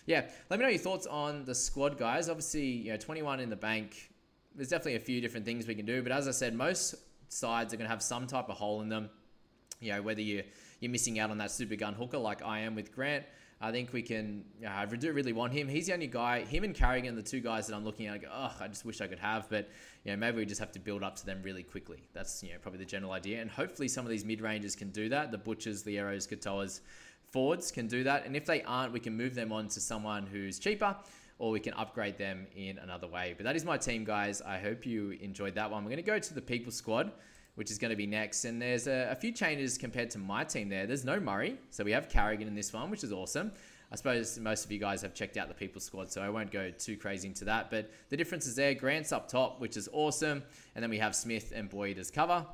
yeah, 0.06 0.26
let 0.49 0.60
me 0.60 0.65
know 0.65 0.69
your 0.69 0.80
thoughts 0.80 1.06
on 1.06 1.45
the 1.45 1.54
squad, 1.54 1.97
guys. 1.97 2.28
Obviously, 2.28 2.65
you 2.65 2.91
know, 2.91 2.97
21 2.97 3.39
in 3.39 3.49
the 3.49 3.56
bank. 3.56 4.10
There's 4.56 4.69
definitely 4.69 4.95
a 4.95 4.99
few 4.99 5.21
different 5.21 5.45
things 5.45 5.67
we 5.67 5.76
can 5.76 5.86
do, 5.86 6.02
but 6.04 6.12
as 6.12 6.28
I 6.28 6.32
said, 6.32 6.56
most 6.56 6.95
sides 7.30 7.73
are 7.73 7.78
going 7.78 7.86
to 7.86 7.91
have 7.91 8.04
some 8.04 8.28
type 8.28 8.49
of 8.49 8.58
hole 8.58 8.82
in 8.82 8.89
them. 8.89 9.10
You 9.80 9.93
know, 9.93 10.02
whether 10.02 10.21
you 10.21 10.43
you're 10.80 10.91
missing 10.91 11.17
out 11.19 11.32
on 11.32 11.38
that 11.38 11.49
super 11.49 11.76
gun 11.76 11.93
hooker 11.93 12.17
like 12.17 12.43
I 12.43 12.60
am 12.60 12.76
with 12.76 12.93
Grant 12.93 13.26
I 13.63 13.71
think 13.71 13.93
we 13.93 14.02
can. 14.02 14.43
I 14.67 14.86
do 14.86 15.13
really 15.13 15.32
want 15.32 15.54
him. 15.54 15.69
He's 15.69 15.88
the 15.88 15.93
only 15.93 16.08
guy. 16.08 16.41
Him 16.41 16.65
and 16.65 16.76
Carrigan, 16.76 17.15
the 17.15 17.23
two 17.23 17.39
guys 17.39 17.65
that 17.67 17.76
I'm 17.78 17.86
looking 17.86 18.08
at. 18.08 18.15
I 18.15 18.17
go, 18.17 18.28
oh, 18.30 18.54
I 18.60 18.67
just 18.67 18.84
wish 18.84 18.99
I 18.99 19.08
could 19.08 19.19
have, 19.19 19.49
but 19.49 19.69
you 20.04 20.12
know, 20.12 20.17
maybe 20.17 20.39
we 20.39 20.45
just 20.45 20.60
have 20.60 20.73
to 20.73 20.80
build 20.80 21.02
up 21.02 21.15
to 21.15 21.26
them 21.26 21.39
really 21.43 21.63
quickly. 21.63 22.04
That's 22.12 22.43
you 22.43 22.52
know 22.52 22.58
probably 22.62 22.80
the 22.80 22.86
general 22.86 23.13
idea, 23.13 23.39
and 23.39 23.49
hopefully 23.49 23.88
some 23.88 24.06
of 24.06 24.12
these 24.12 24.26
mid 24.26 24.41
rangers 24.41 24.76
can 24.76 24.89
do 24.89 25.08
that. 25.10 25.32
The 25.32 25.38
Butchers, 25.38 25.82
the 25.82 25.97
Arrows, 25.97 26.28
Katoas, 26.28 26.82
Fords 27.32 27.71
can 27.71 27.88
do 27.88 28.04
that, 28.04 28.26
and 28.26 28.36
if 28.36 28.45
they 28.45 28.63
aren't, 28.63 28.91
we 28.91 28.99
can 28.99 29.15
move 29.15 29.34
them 29.34 29.54
on 29.54 29.69
to 29.69 29.80
someone 29.80 30.28
who's 30.28 30.60
cheaper. 30.60 30.95
Or 31.39 31.49
we 31.49 31.60
can 31.60 31.73
upgrade 31.73 32.17
them 32.17 32.45
in 32.56 32.78
another 32.78 33.08
way. 33.08 33.34
But 33.36 33.45
that 33.45 33.56
is 33.56 33.65
my 33.65 33.76
team, 33.76 34.06
guys. 34.06 34.41
I 34.41 34.60
hope 34.60 34.86
you 34.86 35.17
enjoyed 35.19 35.56
that 35.56 35.69
one. 35.69 35.84
We're 35.84 35.89
going 35.89 35.97
to 35.97 36.04
go 36.04 36.19
to 36.19 36.34
the 36.34 36.41
people 36.41 36.71
squad 36.71 37.12
which 37.56 37.72
is 37.72 37.78
going 37.78 37.92
to 37.92 37.96
be 37.96 38.08
next. 38.08 38.46
And 38.46 38.62
there's 38.62 38.88
a, 38.88 39.10
a, 39.12 39.16
few 39.16 39.32
changes 39.32 39.78
compared 39.78 40.10
to 40.12 40.18
my 40.18 40.44
team 40.44 40.70
there. 40.70 40.86
There's 40.88 41.06
no 41.06 41.20
Murray, 41.20 41.58
so 41.70 41.84
we 41.84 41.92
have 41.92 42.10
Carrigan 42.10 42.48
in 42.48 42.56
this 42.56 42.74
one, 42.74 42.89
which 42.89 43.04
is 43.04 43.12
awesome. 43.12 43.52
I 43.92 43.96
suppose 43.96 44.39
most 44.39 44.66
of 44.66 44.72
you 44.72 44.80
guys 44.80 45.02
have 45.04 45.13
checked 45.13 45.38
out 45.38 45.48
the 45.48 45.54
people 45.54 45.80
squad, 45.80 46.12
so 46.12 46.22
I 46.22 46.30
won't 46.30 46.52
go 46.52 46.72
too 46.72 46.98
crazy 46.98 47.28
into 47.28 47.46
that. 47.46 47.70
But 47.70 47.92
the 48.10 48.18
difference 48.18 48.48
is 48.48 48.56
there. 48.56 48.74
Grant's 48.74 49.12
up 49.12 49.28
top, 49.28 49.62
which 49.62 49.78
is 49.78 49.88
awesome. 49.94 50.42
And 50.74 50.82
then 50.82 50.89
we 50.89 50.98
have 50.98 51.16
Smith 51.16 51.54
and 51.56 51.70
Boyd 51.70 52.00
as 52.00 52.10
cover 52.10 52.46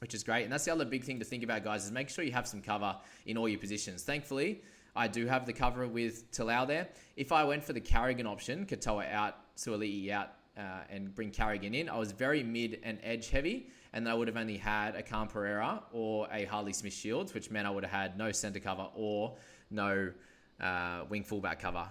which 0.00 0.14
is 0.14 0.22
great. 0.22 0.44
And 0.44 0.52
that's 0.52 0.64
the 0.64 0.72
other 0.72 0.84
big 0.84 1.04
thing 1.04 1.18
to 1.18 1.24
think 1.24 1.42
about, 1.42 1.64
guys, 1.64 1.84
is 1.84 1.92
make 1.92 2.08
sure 2.08 2.24
you 2.24 2.32
have 2.32 2.46
some 2.46 2.60
cover 2.60 2.96
in 3.24 3.36
all 3.36 3.48
your 3.48 3.58
positions. 3.58 4.02
Thankfully, 4.02 4.62
I 4.94 5.08
do 5.08 5.26
have 5.26 5.46
the 5.46 5.52
cover 5.52 5.86
with 5.86 6.30
Talau 6.32 6.66
there. 6.66 6.88
If 7.16 7.32
I 7.32 7.44
went 7.44 7.64
for 7.64 7.72
the 7.72 7.80
Carrigan 7.80 8.26
option, 8.26 8.66
Katoa 8.66 9.10
out, 9.12 9.36
Suaalii 9.56 10.10
out, 10.10 10.30
uh, 10.56 10.84
and 10.88 11.14
bring 11.14 11.30
Carrigan 11.30 11.74
in, 11.74 11.88
I 11.88 11.98
was 11.98 12.12
very 12.12 12.42
mid 12.42 12.78
and 12.82 12.98
edge 13.02 13.30
heavy, 13.30 13.68
and 13.92 14.08
I 14.08 14.14
would 14.14 14.28
have 14.28 14.36
only 14.36 14.56
had 14.56 14.94
a 14.94 15.02
Khan 15.02 15.28
Pereira 15.28 15.82
or 15.92 16.28
a 16.32 16.44
Harley 16.44 16.72
Smith 16.72 16.92
Shields, 16.94 17.34
which 17.34 17.50
meant 17.50 17.66
I 17.66 17.70
would 17.70 17.84
have 17.84 17.92
had 17.92 18.18
no 18.18 18.32
center 18.32 18.60
cover 18.60 18.88
or 18.94 19.36
no 19.70 20.12
uh, 20.60 21.00
wing 21.08 21.24
fullback 21.24 21.60
cover. 21.60 21.86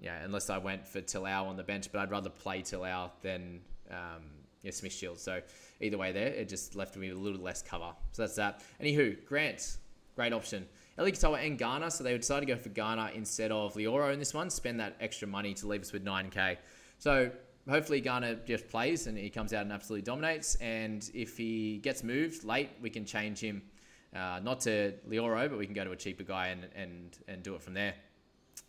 Yeah, 0.00 0.22
unless 0.22 0.50
I 0.50 0.58
went 0.58 0.86
for 0.86 1.00
Talau 1.00 1.46
on 1.46 1.56
the 1.56 1.62
bench, 1.62 1.90
but 1.90 2.00
I'd 2.00 2.10
rather 2.10 2.30
play 2.30 2.62
Talau 2.62 3.10
than 3.22 3.60
um, 3.90 4.22
yeah, 4.62 4.70
Smith 4.70 4.92
Shields. 4.92 5.22
So 5.22 5.40
either 5.80 5.96
way, 5.96 6.12
there 6.12 6.28
it 6.28 6.48
just 6.48 6.74
left 6.74 6.96
me 6.96 7.10
a 7.10 7.14
little 7.14 7.40
less 7.40 7.62
cover. 7.62 7.92
So 8.12 8.22
that's 8.22 8.36
that. 8.36 8.62
Anywho, 8.82 9.24
Grant, 9.24 9.78
great 10.14 10.32
option. 10.32 10.66
Eli 10.98 11.10
Katoa 11.10 11.46
and 11.46 11.58
Ghana, 11.58 11.90
so 11.90 12.02
they 12.04 12.16
decided 12.16 12.46
to 12.46 12.54
go 12.54 12.58
for 12.58 12.70
Ghana 12.70 13.12
instead 13.14 13.52
of 13.52 13.74
Loiero 13.74 14.12
in 14.12 14.18
this 14.18 14.34
one. 14.34 14.50
Spend 14.50 14.80
that 14.80 14.96
extra 15.00 15.28
money 15.28 15.54
to 15.54 15.66
leave 15.66 15.82
us 15.82 15.92
with 15.92 16.04
9k. 16.04 16.56
So 16.98 17.30
hopefully 17.68 18.00
Garner 18.00 18.36
just 18.46 18.68
plays 18.68 19.06
and 19.06 19.16
he 19.18 19.30
comes 19.30 19.52
out 19.52 19.62
and 19.62 19.72
absolutely 19.72 20.02
dominates. 20.02 20.54
And 20.56 21.08
if 21.14 21.36
he 21.36 21.78
gets 21.78 22.02
moved 22.02 22.44
late, 22.44 22.70
we 22.80 22.90
can 22.90 23.04
change 23.04 23.40
him. 23.40 23.62
Uh, 24.14 24.40
not 24.42 24.60
to 24.60 24.94
Loiero, 25.08 25.48
but 25.48 25.58
we 25.58 25.66
can 25.66 25.74
go 25.74 25.84
to 25.84 25.90
a 25.90 25.96
cheaper 25.96 26.22
guy 26.22 26.48
and, 26.48 26.66
and, 26.74 27.18
and 27.28 27.42
do 27.42 27.54
it 27.54 27.60
from 27.60 27.74
there. 27.74 27.94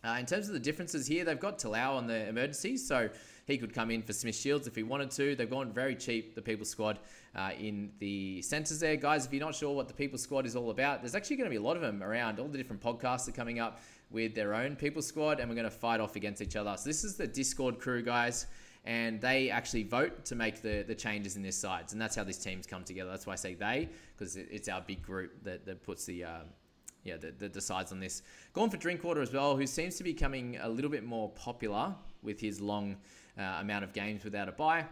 Uh, 0.04 0.16
in 0.20 0.26
terms 0.26 0.46
of 0.46 0.54
the 0.54 0.60
differences 0.60 1.06
here, 1.06 1.24
they've 1.24 1.40
got 1.40 1.58
Talau 1.58 1.96
on 1.96 2.06
the 2.06 2.28
emergencies, 2.28 2.86
so 2.86 3.08
he 3.46 3.58
could 3.58 3.74
come 3.74 3.90
in 3.90 4.02
for 4.02 4.12
Smith 4.12 4.36
Shields 4.36 4.66
if 4.68 4.76
he 4.76 4.82
wanted 4.84 5.10
to. 5.12 5.34
They've 5.34 5.48
gone 5.48 5.72
very 5.72 5.96
cheap, 5.96 6.34
the 6.34 6.42
People 6.42 6.64
Squad, 6.66 7.00
uh, 7.34 7.50
in 7.58 7.90
the 7.98 8.40
centres 8.42 8.78
there. 8.78 8.94
Guys, 8.96 9.26
if 9.26 9.32
you're 9.32 9.44
not 9.44 9.54
sure 9.54 9.74
what 9.74 9.88
the 9.88 9.94
People 9.94 10.18
Squad 10.18 10.46
is 10.46 10.54
all 10.54 10.70
about, 10.70 11.00
there's 11.00 11.16
actually 11.16 11.36
going 11.36 11.46
to 11.46 11.50
be 11.50 11.56
a 11.56 11.62
lot 11.62 11.74
of 11.74 11.82
them 11.82 12.02
around. 12.02 12.38
All 12.38 12.46
the 12.46 12.58
different 12.58 12.82
podcasts 12.82 13.26
are 13.28 13.32
coming 13.32 13.58
up 13.58 13.80
with 14.10 14.34
their 14.34 14.54
own 14.54 14.76
People 14.76 15.02
Squad, 15.02 15.40
and 15.40 15.48
we're 15.48 15.56
going 15.56 15.64
to 15.64 15.70
fight 15.70 16.00
off 16.00 16.14
against 16.14 16.42
each 16.42 16.54
other. 16.54 16.76
So 16.76 16.88
this 16.88 17.02
is 17.02 17.16
the 17.16 17.26
Discord 17.26 17.80
crew, 17.80 18.02
guys 18.02 18.46
and 18.88 19.20
they 19.20 19.50
actually 19.50 19.82
vote 19.82 20.24
to 20.24 20.34
make 20.34 20.62
the, 20.62 20.82
the 20.82 20.94
changes 20.94 21.36
in 21.36 21.42
their 21.42 21.52
sides. 21.52 21.92
And 21.92 22.00
that's 22.00 22.16
how 22.16 22.24
these 22.24 22.38
teams 22.38 22.66
come 22.66 22.84
together. 22.84 23.10
That's 23.10 23.26
why 23.26 23.34
I 23.34 23.36
say 23.36 23.52
they, 23.52 23.90
because 24.16 24.34
it's 24.36 24.66
our 24.66 24.80
big 24.80 25.02
group 25.02 25.44
that, 25.44 25.66
that 25.66 25.82
puts 25.82 26.06
the, 26.06 26.24
uh, 26.24 26.38
yeah, 27.04 27.18
that, 27.18 27.52
decides 27.52 27.92
on 27.92 28.00
this. 28.00 28.22
Going 28.54 28.70
for 28.70 28.78
Drinkwater 28.78 29.20
as 29.20 29.30
well, 29.30 29.58
who 29.58 29.66
seems 29.66 29.96
to 29.96 30.04
be 30.04 30.14
becoming 30.14 30.56
a 30.62 30.68
little 30.70 30.90
bit 30.90 31.04
more 31.04 31.28
popular 31.32 31.94
with 32.22 32.40
his 32.40 32.62
long 32.62 32.96
uh, 33.38 33.58
amount 33.60 33.84
of 33.84 33.92
games 33.92 34.24
without 34.24 34.48
a 34.48 34.52
buy. 34.52 34.86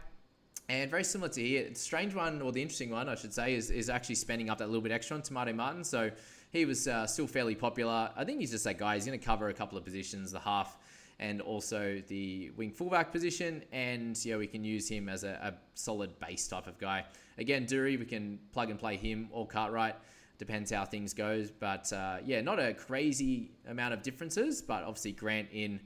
And 0.69 0.91
very 0.91 1.05
similar 1.05 1.31
to 1.31 1.43
here, 1.43 1.67
the 1.71 1.75
strange 1.75 2.15
one, 2.15 2.43
or 2.43 2.53
the 2.53 2.61
interesting 2.61 2.91
one, 2.91 3.09
I 3.09 3.15
should 3.15 3.33
say, 3.33 3.55
is, 3.55 3.71
is 3.71 3.89
actually 3.89 4.17
spending 4.17 4.51
up 4.51 4.59
that 4.59 4.67
little 4.67 4.83
bit 4.83 4.93
extra 4.93 5.17
on 5.17 5.23
Te 5.23 5.33
Maire 5.33 5.55
Martin. 5.55 5.83
So 5.83 6.11
he 6.51 6.67
was 6.67 6.87
uh, 6.87 7.07
still 7.07 7.27
fairly 7.27 7.55
popular. 7.55 8.11
I 8.15 8.25
think 8.25 8.41
he's 8.41 8.51
just 8.51 8.65
that 8.65 8.77
guy. 8.77 8.97
He's 8.97 9.07
going 9.07 9.19
to 9.19 9.25
cover 9.25 9.49
a 9.49 9.55
couple 9.55 9.79
of 9.79 9.85
positions, 9.85 10.33
the 10.33 10.41
half 10.41 10.77
and 11.19 11.41
also 11.41 12.03
the 12.09 12.51
wing 12.57 12.71
fullback 12.71 13.13
position. 13.13 13.63
And 13.73 14.23
yeah, 14.25 14.37
we 14.37 14.47
can 14.47 14.65
use 14.65 14.89
him 14.89 15.09
as 15.09 15.25
a, 15.25 15.39
a 15.43 15.55
solid 15.75 16.19
base 16.19 16.47
type 16.47 16.67
of 16.67 16.79
guy. 16.79 17.05
Again, 17.39 17.67
Dury, 17.67 17.99
we 17.99 18.05
can 18.05 18.39
plug 18.53 18.71
and 18.71 18.79
play 18.79 18.97
him 18.97 19.29
or 19.33 19.47
Cartwright. 19.47 19.97
Depends 20.39 20.71
how 20.71 20.85
things 20.85 21.15
goes, 21.15 21.51
but 21.51 21.91
uh, 21.95 22.19
yeah, 22.23 22.43
not 22.43 22.59
a 22.59 22.75
crazy 22.75 23.53
amount 23.69 23.95
of 23.95 24.03
differences. 24.03 24.61
But 24.61 24.83
obviously, 24.83 25.13
Grant 25.13 25.49
in 25.51 25.81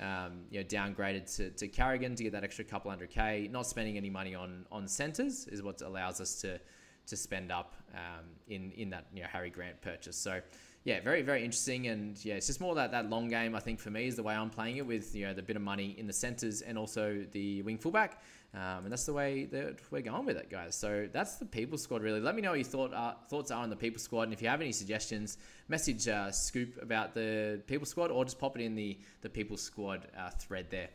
um, 0.00 0.44
you 0.50 0.60
know, 0.60 0.66
downgraded 0.66 1.36
to, 1.36 1.50
to 1.50 1.68
Carrigan 1.68 2.14
to 2.14 2.22
get 2.22 2.32
that 2.32 2.42
extra 2.42 2.64
couple 2.64 2.90
hundred 2.90 3.10
K. 3.10 3.48
Not 3.50 3.66
spending 3.66 3.98
any 3.98 4.08
money 4.08 4.34
on 4.34 4.64
on 4.72 4.88
centres 4.88 5.46
is 5.48 5.62
what 5.62 5.82
allows 5.82 6.20
us 6.20 6.40
to 6.40 6.58
to 7.06 7.16
spend 7.16 7.52
up 7.52 7.74
um, 7.94 8.24
in 8.48 8.72
in 8.72 8.88
that 8.90 9.06
you 9.12 9.22
know 9.22 9.28
Harry 9.30 9.50
Grant 9.50 9.80
purchase. 9.82 10.16
So 10.16 10.40
yeah, 10.84 11.00
very 11.00 11.22
very 11.22 11.44
interesting, 11.44 11.88
and 11.88 12.22
yeah, 12.24 12.34
it's 12.34 12.46
just 12.46 12.60
more 12.60 12.74
that 12.74 12.90
that 12.92 13.10
long 13.10 13.28
game. 13.28 13.54
I 13.54 13.60
think 13.60 13.80
for 13.80 13.90
me 13.90 14.06
is 14.06 14.16
the 14.16 14.22
way 14.22 14.34
I'm 14.34 14.50
playing 14.50 14.78
it 14.78 14.86
with 14.86 15.14
you 15.14 15.26
know 15.26 15.34
the 15.34 15.42
bit 15.42 15.56
of 15.56 15.62
money 15.62 15.94
in 15.98 16.06
the 16.06 16.12
centres 16.12 16.62
and 16.62 16.78
also 16.78 17.24
the 17.32 17.62
wing 17.62 17.78
fullback. 17.78 18.22
Um, 18.52 18.82
and 18.82 18.90
that's 18.90 19.06
the 19.06 19.12
way 19.12 19.44
that 19.44 19.78
we're 19.92 20.02
going 20.02 20.26
with 20.26 20.36
it, 20.36 20.50
guys. 20.50 20.74
So 20.74 21.08
that's 21.12 21.36
the 21.36 21.44
people 21.44 21.78
squad, 21.78 22.02
really. 22.02 22.18
Let 22.18 22.34
me 22.34 22.42
know 22.42 22.50
what 22.50 22.58
your 22.58 22.64
thought, 22.64 22.92
uh, 22.92 23.14
thoughts 23.28 23.52
are 23.52 23.62
on 23.62 23.70
the 23.70 23.76
people 23.76 24.00
squad. 24.00 24.22
And 24.22 24.32
if 24.32 24.42
you 24.42 24.48
have 24.48 24.60
any 24.60 24.72
suggestions, 24.72 25.38
message 25.68 26.08
uh, 26.08 26.32
Scoop 26.32 26.82
about 26.82 27.14
the 27.14 27.62
people 27.68 27.86
squad 27.86 28.10
or 28.10 28.24
just 28.24 28.40
pop 28.40 28.58
it 28.58 28.64
in 28.64 28.74
the, 28.74 28.98
the 29.20 29.28
people 29.28 29.56
squad 29.56 30.08
uh, 30.18 30.30
thread 30.30 30.66
there 30.68 30.88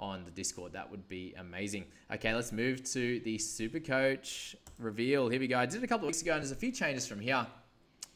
on 0.00 0.24
the 0.24 0.32
Discord. 0.32 0.72
That 0.72 0.90
would 0.90 1.06
be 1.08 1.32
amazing. 1.38 1.84
Okay, 2.12 2.34
let's 2.34 2.50
move 2.50 2.82
to 2.92 3.20
the 3.20 3.38
super 3.38 3.78
coach 3.78 4.56
reveal. 4.78 5.28
Here 5.28 5.38
we 5.38 5.46
go. 5.46 5.58
I 5.58 5.66
did 5.66 5.76
it 5.76 5.84
a 5.84 5.86
couple 5.86 6.06
of 6.06 6.08
weeks 6.08 6.22
ago, 6.22 6.32
and 6.32 6.42
there's 6.42 6.50
a 6.50 6.56
few 6.56 6.72
changes 6.72 7.06
from 7.06 7.20
here. 7.20 7.46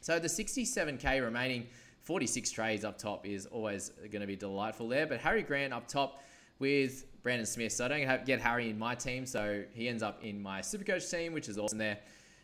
So 0.01 0.19
the 0.19 0.29
67k 0.29 1.23
remaining, 1.23 1.67
46 2.03 2.51
trades 2.51 2.85
up 2.85 2.97
top 2.97 3.27
is 3.27 3.47
always 3.47 3.91
going 4.11 4.23
to 4.23 4.27
be 4.27 4.37
delightful 4.37 4.89
there. 4.89 5.07
But 5.07 5.21
Harry 5.21 5.43
Grant 5.43 5.73
up 5.73 5.87
top 5.87 6.23
with 6.59 7.05
Brandon 7.23 7.47
Smith. 7.47 7.73
So 7.73 7.85
I 7.85 7.89
don't 7.89 8.03
have, 8.03 8.25
get 8.25 8.41
Harry 8.41 8.71
in 8.71 8.79
my 8.79 8.95
team, 8.95 9.27
so 9.27 9.63
he 9.73 9.89
ends 9.89 10.03
up 10.03 10.25
in 10.25 10.41
my 10.41 10.61
Supercoach 10.61 11.11
team, 11.11 11.35
which 11.35 11.49
is 11.49 11.59
awesome 11.59 11.79
there. 11.79 11.99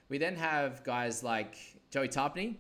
We 0.09 0.19
then 0.19 0.37
have 0.37 0.85
guys 0.85 1.23
like 1.23 1.57
Joey 1.91 2.09
Tapine 2.09 2.57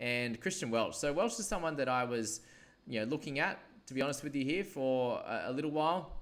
and 0.00 0.40
Christian 0.40 0.70
Welch. 0.70 0.96
So 0.96 1.12
Welch 1.12 1.38
is 1.38 1.46
someone 1.46 1.76
that 1.76 1.88
I 1.88 2.04
was, 2.04 2.40
you 2.86 3.00
know, 3.00 3.06
looking 3.06 3.38
at, 3.38 3.58
to 3.86 3.94
be 3.94 4.00
honest 4.00 4.24
with 4.24 4.34
you 4.34 4.44
here, 4.44 4.64
for 4.64 5.18
a, 5.26 5.44
a 5.46 5.52
little 5.52 5.70
while. 5.70 6.12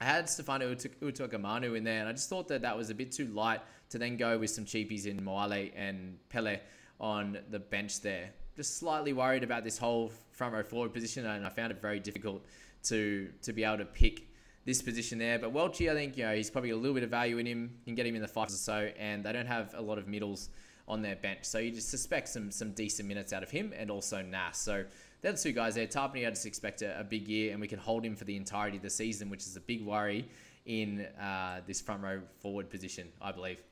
I 0.00 0.04
had 0.04 0.28
Stefano 0.28 0.74
Utoikamanu 0.74 1.76
in 1.76 1.84
there, 1.84 2.00
and 2.00 2.08
I 2.08 2.12
just 2.12 2.28
thought 2.28 2.48
that 2.48 2.62
that 2.62 2.76
was 2.76 2.90
a 2.90 2.94
bit 2.94 3.12
too 3.12 3.28
light 3.28 3.60
to 3.90 3.98
then 3.98 4.16
go 4.16 4.36
with 4.38 4.50
some 4.50 4.64
cheapies 4.64 5.06
in 5.06 5.22
Moale 5.22 5.70
and 5.76 6.18
Pele 6.28 6.58
on 7.02 7.38
the 7.50 7.58
bench 7.58 8.00
there. 8.00 8.30
Just 8.56 8.78
slightly 8.78 9.12
worried 9.12 9.42
about 9.42 9.64
this 9.64 9.76
whole 9.76 10.12
front 10.30 10.54
row 10.54 10.62
forward 10.62 10.94
position, 10.94 11.26
and 11.26 11.44
I 11.44 11.50
found 11.50 11.72
it 11.72 11.82
very 11.82 12.00
difficult 12.00 12.44
to 12.84 13.28
to 13.42 13.52
be 13.52 13.64
able 13.64 13.78
to 13.78 13.84
pick 13.84 14.28
this 14.64 14.80
position 14.80 15.18
there. 15.18 15.38
But 15.38 15.52
Welchie, 15.52 15.90
I 15.90 15.94
think 15.94 16.16
you 16.16 16.24
know 16.24 16.34
he's 16.34 16.50
probably 16.50 16.70
a 16.70 16.76
little 16.76 16.94
bit 16.94 17.02
of 17.02 17.10
value 17.10 17.38
in 17.38 17.46
him. 17.46 17.70
You 17.84 17.90
can 17.90 17.94
get 17.96 18.06
him 18.06 18.14
in 18.14 18.22
the 18.22 18.28
fives 18.28 18.54
or 18.54 18.58
so, 18.58 18.90
and 18.98 19.24
they 19.24 19.32
don't 19.32 19.46
have 19.46 19.74
a 19.74 19.82
lot 19.82 19.98
of 19.98 20.06
middles 20.06 20.48
on 20.88 21.00
their 21.02 21.16
bench, 21.16 21.44
so 21.44 21.58
you 21.58 21.70
just 21.70 21.90
suspect 21.90 22.28
some 22.28 22.50
some 22.50 22.72
decent 22.72 23.08
minutes 23.08 23.32
out 23.32 23.42
of 23.42 23.50
him 23.50 23.72
and 23.76 23.90
also 23.90 24.22
Nas. 24.22 24.56
So 24.56 24.84
they're 25.22 25.32
the 25.32 25.38
two 25.38 25.52
guys 25.52 25.74
there. 25.74 25.86
Tapine, 25.86 26.26
I 26.26 26.30
just 26.30 26.46
expect 26.46 26.82
a, 26.82 27.00
a, 27.00 27.04
big 27.04 27.28
year, 27.28 27.52
and 27.52 27.60
we 27.60 27.68
can 27.68 27.78
hold 27.78 28.04
him 28.04 28.16
for 28.16 28.24
the 28.24 28.36
entirety 28.36 28.76
of 28.76 28.82
the 28.82 28.90
season, 28.90 29.30
which 29.30 29.42
is 29.42 29.56
a 29.56 29.60
big 29.60 29.86
worry 29.86 30.28
in 30.66 31.06
uh, 31.20 31.60
this 31.66 31.80
front 31.80 32.02
row 32.02 32.20
forward 32.40 32.68
position, 32.68 33.08
I 33.20 33.32
believe. 33.32 33.62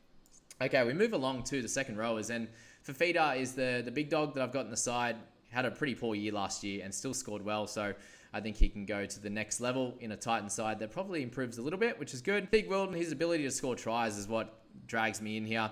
Okay, 0.63 0.85
we 0.85 0.93
move 0.93 1.13
along 1.13 1.45
to 1.45 1.63
the 1.63 1.69
second 1.69 1.97
rowers, 1.97 2.31
and 2.31 2.47
Fifita 2.87 3.37
is 3.37 3.53
the 3.53 3.83
the 3.85 3.91
big 3.91 4.09
dog 4.09 4.35
that 4.35 4.43
I've 4.43 4.53
got 4.53 4.65
in 4.65 4.71
the 4.71 4.77
side. 4.77 5.17
Had 5.49 5.65
a 5.65 5.71
pretty 5.71 5.95
poor 5.95 6.15
year 6.15 6.33
last 6.33 6.63
year 6.63 6.83
and 6.85 6.95
still 6.95 7.13
scored 7.13 7.45
well, 7.45 7.67
so 7.67 7.93
I 8.33 8.41
think 8.41 8.57
he 8.57 8.69
can 8.69 8.87
go 8.87 9.05
to 9.05 9.21
the 9.21 9.31
next 9.31 9.61
level 9.61 9.95
in 10.01 10.13
a 10.13 10.17
Titan 10.17 10.49
side 10.49 10.79
that 10.79 10.93
probably 10.93 11.23
improves 11.23 11.59
a 11.59 11.63
little 11.63 11.79
bit, 11.79 11.99
which 11.99 12.15
is 12.15 12.21
good. 12.23 12.51
Big 12.51 12.69
World 12.69 12.91
and 12.91 12.97
his 12.97 13.11
ability 13.11 13.43
to 13.43 13.51
score 13.51 13.75
tries 13.75 14.17
is 14.17 14.29
what 14.29 14.63
drags 14.87 15.21
me 15.21 15.37
in 15.37 15.45
here. 15.45 15.71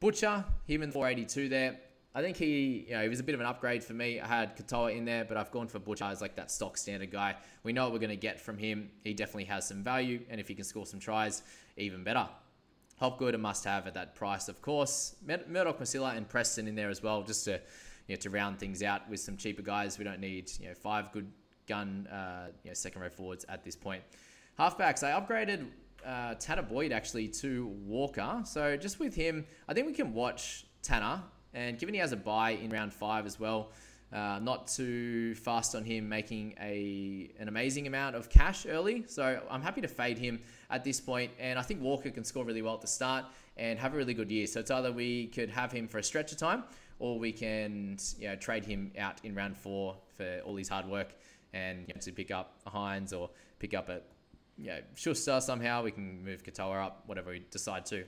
Butcher, 0.00 0.44
him 0.66 0.82
in 0.82 0.90
482 0.90 1.50
there. 1.50 1.76
I 2.14 2.22
think 2.22 2.38
he, 2.38 2.86
you 2.88 2.94
know, 2.94 3.02
he 3.02 3.08
was 3.08 3.20
a 3.20 3.22
bit 3.22 3.34
of 3.34 3.40
an 3.40 3.46
upgrade 3.46 3.84
for 3.84 3.92
me. 3.92 4.18
I 4.18 4.26
had 4.26 4.56
Katoa 4.56 4.96
in 4.96 5.04
there, 5.04 5.24
but 5.24 5.36
I've 5.36 5.50
gone 5.50 5.68
for 5.68 5.78
Butcher 5.78 6.04
as 6.04 6.20
like 6.20 6.34
that 6.36 6.50
stock 6.50 6.76
standard 6.76 7.10
guy. 7.10 7.36
We 7.62 7.72
know 7.72 7.84
what 7.84 7.92
we're 7.92 7.98
going 7.98 8.10
to 8.10 8.16
get 8.16 8.40
from 8.40 8.58
him. 8.58 8.90
He 9.04 9.14
definitely 9.14 9.44
has 9.44 9.68
some 9.68 9.84
value, 9.84 10.20
and 10.28 10.40
if 10.40 10.48
he 10.48 10.54
can 10.54 10.64
score 10.64 10.86
some 10.86 10.98
tries, 10.98 11.42
even 11.76 12.02
better. 12.02 12.26
Hopgood 13.00 13.34
a 13.34 13.38
must-have 13.38 13.86
at 13.86 13.94
that 13.94 14.14
price, 14.14 14.48
of 14.48 14.60
course. 14.60 15.16
Murdoch, 15.24 15.80
Masila, 15.80 16.16
and 16.16 16.28
Preston 16.28 16.68
in 16.68 16.74
there 16.74 16.90
as 16.90 17.02
well, 17.02 17.22
just 17.22 17.44
to 17.46 17.52
you 18.06 18.14
know, 18.14 18.20
to 18.20 18.30
round 18.30 18.58
things 18.58 18.82
out 18.82 19.08
with 19.08 19.20
some 19.20 19.36
cheaper 19.36 19.62
guys. 19.62 19.98
We 19.98 20.04
don't 20.04 20.20
need 20.20 20.50
you 20.60 20.68
know 20.68 20.74
five 20.74 21.10
good 21.12 21.30
gun 21.66 22.06
uh, 22.08 22.48
you 22.62 22.70
know, 22.70 22.74
second 22.74 23.00
row 23.00 23.08
forwards 23.08 23.46
at 23.48 23.64
this 23.64 23.74
point. 23.74 24.02
Halfbacks, 24.58 25.02
I 25.02 25.18
upgraded 25.18 25.68
uh, 26.04 26.34
Tanah 26.34 26.68
Boyd 26.68 26.92
actually 26.92 27.28
to 27.28 27.68
Walker. 27.86 28.42
So 28.44 28.76
just 28.76 29.00
with 29.00 29.14
him, 29.14 29.46
I 29.66 29.72
think 29.72 29.86
we 29.86 29.94
can 29.94 30.12
watch 30.12 30.66
Tanah. 30.82 31.22
And 31.54 31.78
given 31.78 31.94
he 31.94 32.00
has 32.00 32.12
a 32.12 32.16
buy 32.16 32.50
in 32.50 32.70
round 32.70 32.92
five 32.92 33.24
as 33.24 33.40
well, 33.40 33.70
uh, 34.12 34.40
not 34.42 34.66
too 34.66 35.34
fast 35.36 35.74
on 35.74 35.84
him 35.84 36.08
making 36.08 36.54
a 36.60 37.30
an 37.38 37.48
amazing 37.48 37.86
amount 37.86 38.16
of 38.16 38.28
cash 38.28 38.66
early. 38.66 39.04
So 39.06 39.40
I'm 39.48 39.62
happy 39.62 39.80
to 39.80 39.88
fade 39.88 40.18
him 40.18 40.40
at 40.70 40.84
this 40.84 41.00
point. 41.00 41.30
And 41.38 41.58
I 41.58 41.62
think 41.62 41.80
Walker 41.82 42.10
can 42.10 42.24
score 42.24 42.44
really 42.44 42.62
well 42.62 42.74
at 42.74 42.80
the 42.80 42.86
start 42.86 43.24
and 43.56 43.78
have 43.78 43.94
a 43.94 43.96
really 43.96 44.14
good 44.14 44.30
year. 44.30 44.46
So 44.46 44.60
it's 44.60 44.70
either 44.70 44.92
we 44.92 45.26
could 45.28 45.50
have 45.50 45.72
him 45.72 45.88
for 45.88 45.98
a 45.98 46.02
stretch 46.02 46.32
of 46.32 46.38
time 46.38 46.64
or 46.98 47.18
we 47.18 47.32
can 47.32 47.96
you 48.18 48.28
know, 48.28 48.36
trade 48.36 48.64
him 48.64 48.92
out 48.98 49.18
in 49.24 49.34
round 49.34 49.56
four 49.56 49.96
for 50.16 50.40
all 50.44 50.56
his 50.56 50.68
hard 50.68 50.86
work 50.86 51.14
and 51.52 51.86
you 51.88 51.94
know, 51.94 52.00
to 52.00 52.12
pick 52.12 52.30
up 52.30 52.60
a 52.66 52.70
Hynes 52.70 53.12
or 53.12 53.30
pick 53.58 53.74
up 53.74 53.88
a 53.88 54.00
you 54.56 54.68
know, 54.68 54.80
Schuster 54.94 55.40
somehow. 55.40 55.82
We 55.82 55.90
can 55.90 56.24
move 56.24 56.42
Katoa 56.42 56.84
up, 56.84 57.02
whatever 57.06 57.30
we 57.30 57.42
decide 57.50 57.86
to, 57.86 58.04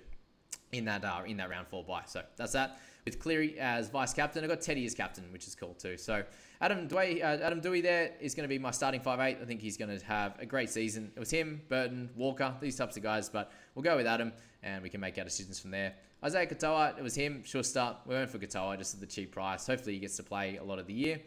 in 0.73 0.85
that 0.85 1.05
uh, 1.05 1.23
in 1.27 1.39
that 1.39 1.51
round 1.51 1.67
four 1.69 1.83
buy. 1.83 2.03
So 2.07 2.23
that's 2.37 2.53
that. 2.53 2.79
With 3.05 3.19
Cleary 3.19 3.59
as 3.59 3.89
vice 3.89 4.15
captain, 4.15 4.45
I 4.45 4.47
got 4.47 4.61
Teddy 4.61 4.87
as 4.87 4.95
captain, 4.95 5.25
which 5.33 5.49
is 5.49 5.57
cool 5.57 5.75
too. 5.75 5.97
So 5.97 6.23
Adam 6.61 6.87
Doueihi, 6.87 7.21
uh, 7.21 7.43
Adam 7.43 7.61
Doueihi 7.61 7.83
there 7.83 8.13
is 8.21 8.35
going 8.37 8.45
to 8.45 8.49
be 8.49 8.61
my 8.61 8.71
starting 8.71 9.01
five 9.01 9.19
eight. 9.19 9.39
I 9.43 9.45
think 9.45 9.61
he's 9.61 9.77
going 9.77 9.99
to 9.99 10.05
have 10.07 10.39
a 10.39 10.47
great 10.47 10.71
season. 10.71 11.11
It 11.17 11.19
was 11.19 11.31
him, 11.31 11.63
Burton, 11.69 12.11
Walker, 12.15 12.55
these 12.61 12.77
types 12.77 12.97
of 12.97 13.03
guys, 13.03 13.29
but 13.29 13.51
we'll 13.75 13.83
go 13.83 13.97
with 13.97 14.07
Adam 14.07 14.33
and 14.63 14.85
we 14.85 14.89
can 14.89 15.01
make 15.01 15.19
our 15.19 15.25
decisions 15.25 15.59
from 15.59 15.73
there. 15.73 15.95
Isaiah 16.25 16.47
Katoa, 16.47 16.97
it 16.97 17.03
was 17.03 17.17
him, 17.17 17.43
sure 17.45 17.65
start. 17.65 17.97
We 18.07 18.15
went 18.15 18.31
for 18.31 18.39
Katoa 18.39 18.79
just 18.79 18.95
at 18.95 19.01
the 19.01 19.07
cheap 19.07 19.33
price. 19.33 19.67
Hopefully 19.67 19.95
he 19.95 19.99
gets 19.99 20.17
to 20.19 20.23
play 20.23 20.59
a 20.59 20.63
lot 20.63 20.79
of 20.79 20.87
the 20.87 20.93
year. 20.93 21.19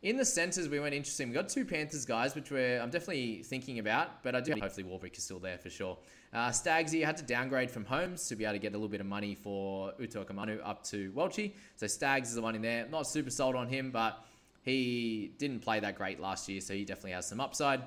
In 0.00 0.16
the 0.16 0.24
centres, 0.24 0.68
we 0.68 0.78
went 0.78 0.94
interesting. 0.94 1.28
We 1.28 1.34
got 1.34 1.48
two 1.48 1.64
Panthers 1.64 2.04
guys, 2.04 2.36
which 2.36 2.52
we're 2.52 2.80
I'm 2.80 2.90
definitely 2.90 3.42
thinking 3.42 3.80
about, 3.80 4.22
but 4.22 4.36
I 4.36 4.40
do 4.40 4.54
hopefully 4.60 4.86
Warbrick 4.86 5.18
is 5.18 5.24
still 5.24 5.40
there 5.40 5.58
for 5.58 5.70
sure. 5.70 5.98
Uh, 6.32 6.50
Stagsy 6.50 7.04
had 7.04 7.16
to 7.16 7.24
downgrade 7.24 7.68
from 7.68 7.84
Holmes 7.84 8.28
to 8.28 8.36
be 8.36 8.44
able 8.44 8.52
to 8.52 8.58
get 8.60 8.74
a 8.74 8.76
little 8.76 8.88
bit 8.88 9.00
of 9.00 9.08
money 9.08 9.34
for 9.34 9.92
Utoikamanu 10.00 10.60
up 10.62 10.84
to 10.84 11.10
Welchie. 11.12 11.54
So 11.74 11.88
Stags 11.88 12.28
is 12.28 12.36
the 12.36 12.42
one 12.42 12.54
in 12.54 12.62
there. 12.62 12.86
Not 12.88 13.08
super 13.08 13.30
sold 13.30 13.56
on 13.56 13.66
him, 13.66 13.90
but 13.90 14.24
he 14.62 15.32
didn't 15.36 15.60
play 15.60 15.80
that 15.80 15.96
great 15.96 16.20
last 16.20 16.48
year, 16.48 16.60
so 16.60 16.74
he 16.74 16.84
definitely 16.84 17.12
has 17.12 17.26
some 17.26 17.40
upside. 17.40 17.82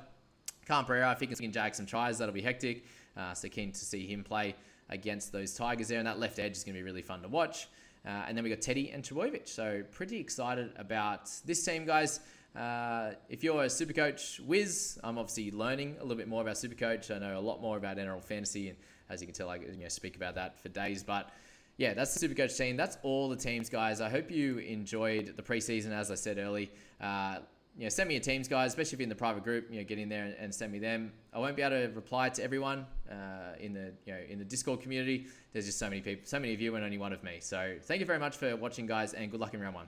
Khan 0.67 0.83
Pereira, 0.83 1.13
if 1.13 1.19
he 1.21 1.27
can 1.27 1.51
jag 1.53 1.75
some 1.75 1.85
tries, 1.85 2.17
that'll 2.17 2.33
be 2.33 2.41
hectic. 2.41 2.83
Uh, 3.15 3.33
so 3.33 3.47
keen 3.47 3.71
to 3.71 3.85
see 3.85 4.05
him 4.05 4.25
play 4.25 4.55
against 4.89 5.31
those 5.31 5.53
Tigers 5.53 5.87
there, 5.87 5.99
and 5.99 6.07
that 6.07 6.19
left 6.19 6.39
edge 6.39 6.57
is 6.57 6.65
going 6.65 6.75
to 6.75 6.79
be 6.79 6.83
really 6.83 7.01
fun 7.01 7.21
to 7.21 7.29
watch. 7.29 7.67
Uh, 8.05 8.25
and 8.27 8.35
then 8.35 8.43
we 8.43 8.49
got 8.49 8.61
Teddy 8.61 8.89
and 8.91 9.03
Trbojevic. 9.03 9.47
So 9.47 9.83
pretty 9.91 10.19
excited 10.19 10.71
about 10.77 11.29
this 11.45 11.63
team, 11.63 11.85
guys. 11.85 12.19
Uh, 12.55 13.11
if 13.29 13.43
you're 13.43 13.63
a 13.63 13.69
super 13.69 13.93
coach 13.93 14.41
whiz, 14.45 14.99
I'm 15.03 15.17
obviously 15.17 15.51
learning 15.51 15.95
a 15.99 16.01
little 16.01 16.17
bit 16.17 16.27
more 16.27 16.41
about 16.41 16.57
super 16.57 16.75
coach. 16.75 17.09
I 17.11 17.19
know 17.19 17.37
a 17.37 17.39
lot 17.39 17.61
more 17.61 17.77
about 17.77 17.97
NRL 17.97 18.23
fantasy, 18.23 18.69
and 18.69 18.77
as 19.09 19.21
you 19.21 19.27
can 19.27 19.33
tell, 19.33 19.49
I 19.49 19.55
you 19.55 19.83
know, 19.83 19.87
speak 19.87 20.15
about 20.15 20.35
that 20.35 20.59
for 20.59 20.69
days. 20.69 21.03
But 21.03 21.29
yeah, 21.77 21.93
that's 21.93 22.13
the 22.13 22.19
super 22.19 22.35
coach 22.35 22.57
team. 22.57 22.75
That's 22.75 22.97
all 23.03 23.29
the 23.29 23.37
teams, 23.37 23.69
guys. 23.69 24.01
I 24.01 24.09
hope 24.09 24.31
you 24.31 24.57
enjoyed 24.57 25.33
the 25.37 25.43
preseason. 25.43 25.91
As 25.91 26.11
I 26.11 26.15
said 26.15 26.37
early, 26.39 26.71
uh, 26.99 27.37
you 27.77 27.83
know, 27.83 27.89
send 27.89 28.09
me 28.09 28.15
your 28.15 28.23
teams, 28.23 28.47
guys, 28.47 28.71
especially 28.71 28.95
if 28.95 28.99
you're 28.99 29.03
in 29.03 29.09
the 29.09 29.15
private 29.15 29.43
group. 29.43 29.67
You 29.71 29.77
know, 29.77 29.83
get 29.83 29.97
in 29.97 30.09
there 30.09 30.25
and, 30.25 30.35
and 30.39 30.53
send 30.53 30.71
me 30.71 30.79
them. 30.79 31.13
I 31.33 31.39
won't 31.39 31.55
be 31.55 31.61
able 31.61 31.87
to 31.87 31.93
reply 31.93 32.29
to 32.29 32.43
everyone 32.43 32.85
uh, 33.09 33.55
in 33.59 33.73
the 33.73 33.93
you 34.05 34.13
know 34.13 34.19
in 34.29 34.39
the 34.39 34.45
Discord 34.45 34.81
community. 34.81 35.27
There's 35.53 35.65
just 35.65 35.79
so 35.79 35.89
many 35.89 36.01
people, 36.01 36.23
so 36.25 36.39
many 36.39 36.53
of 36.53 36.61
you, 36.61 36.75
and 36.75 36.83
only 36.83 36.97
one 36.97 37.13
of 37.13 37.23
me. 37.23 37.37
So 37.39 37.77
thank 37.83 37.99
you 37.99 38.05
very 38.05 38.19
much 38.19 38.37
for 38.37 38.55
watching, 38.55 38.85
guys, 38.85 39.13
and 39.13 39.31
good 39.31 39.39
luck 39.39 39.53
in 39.53 39.61
round 39.61 39.75
one. 39.75 39.87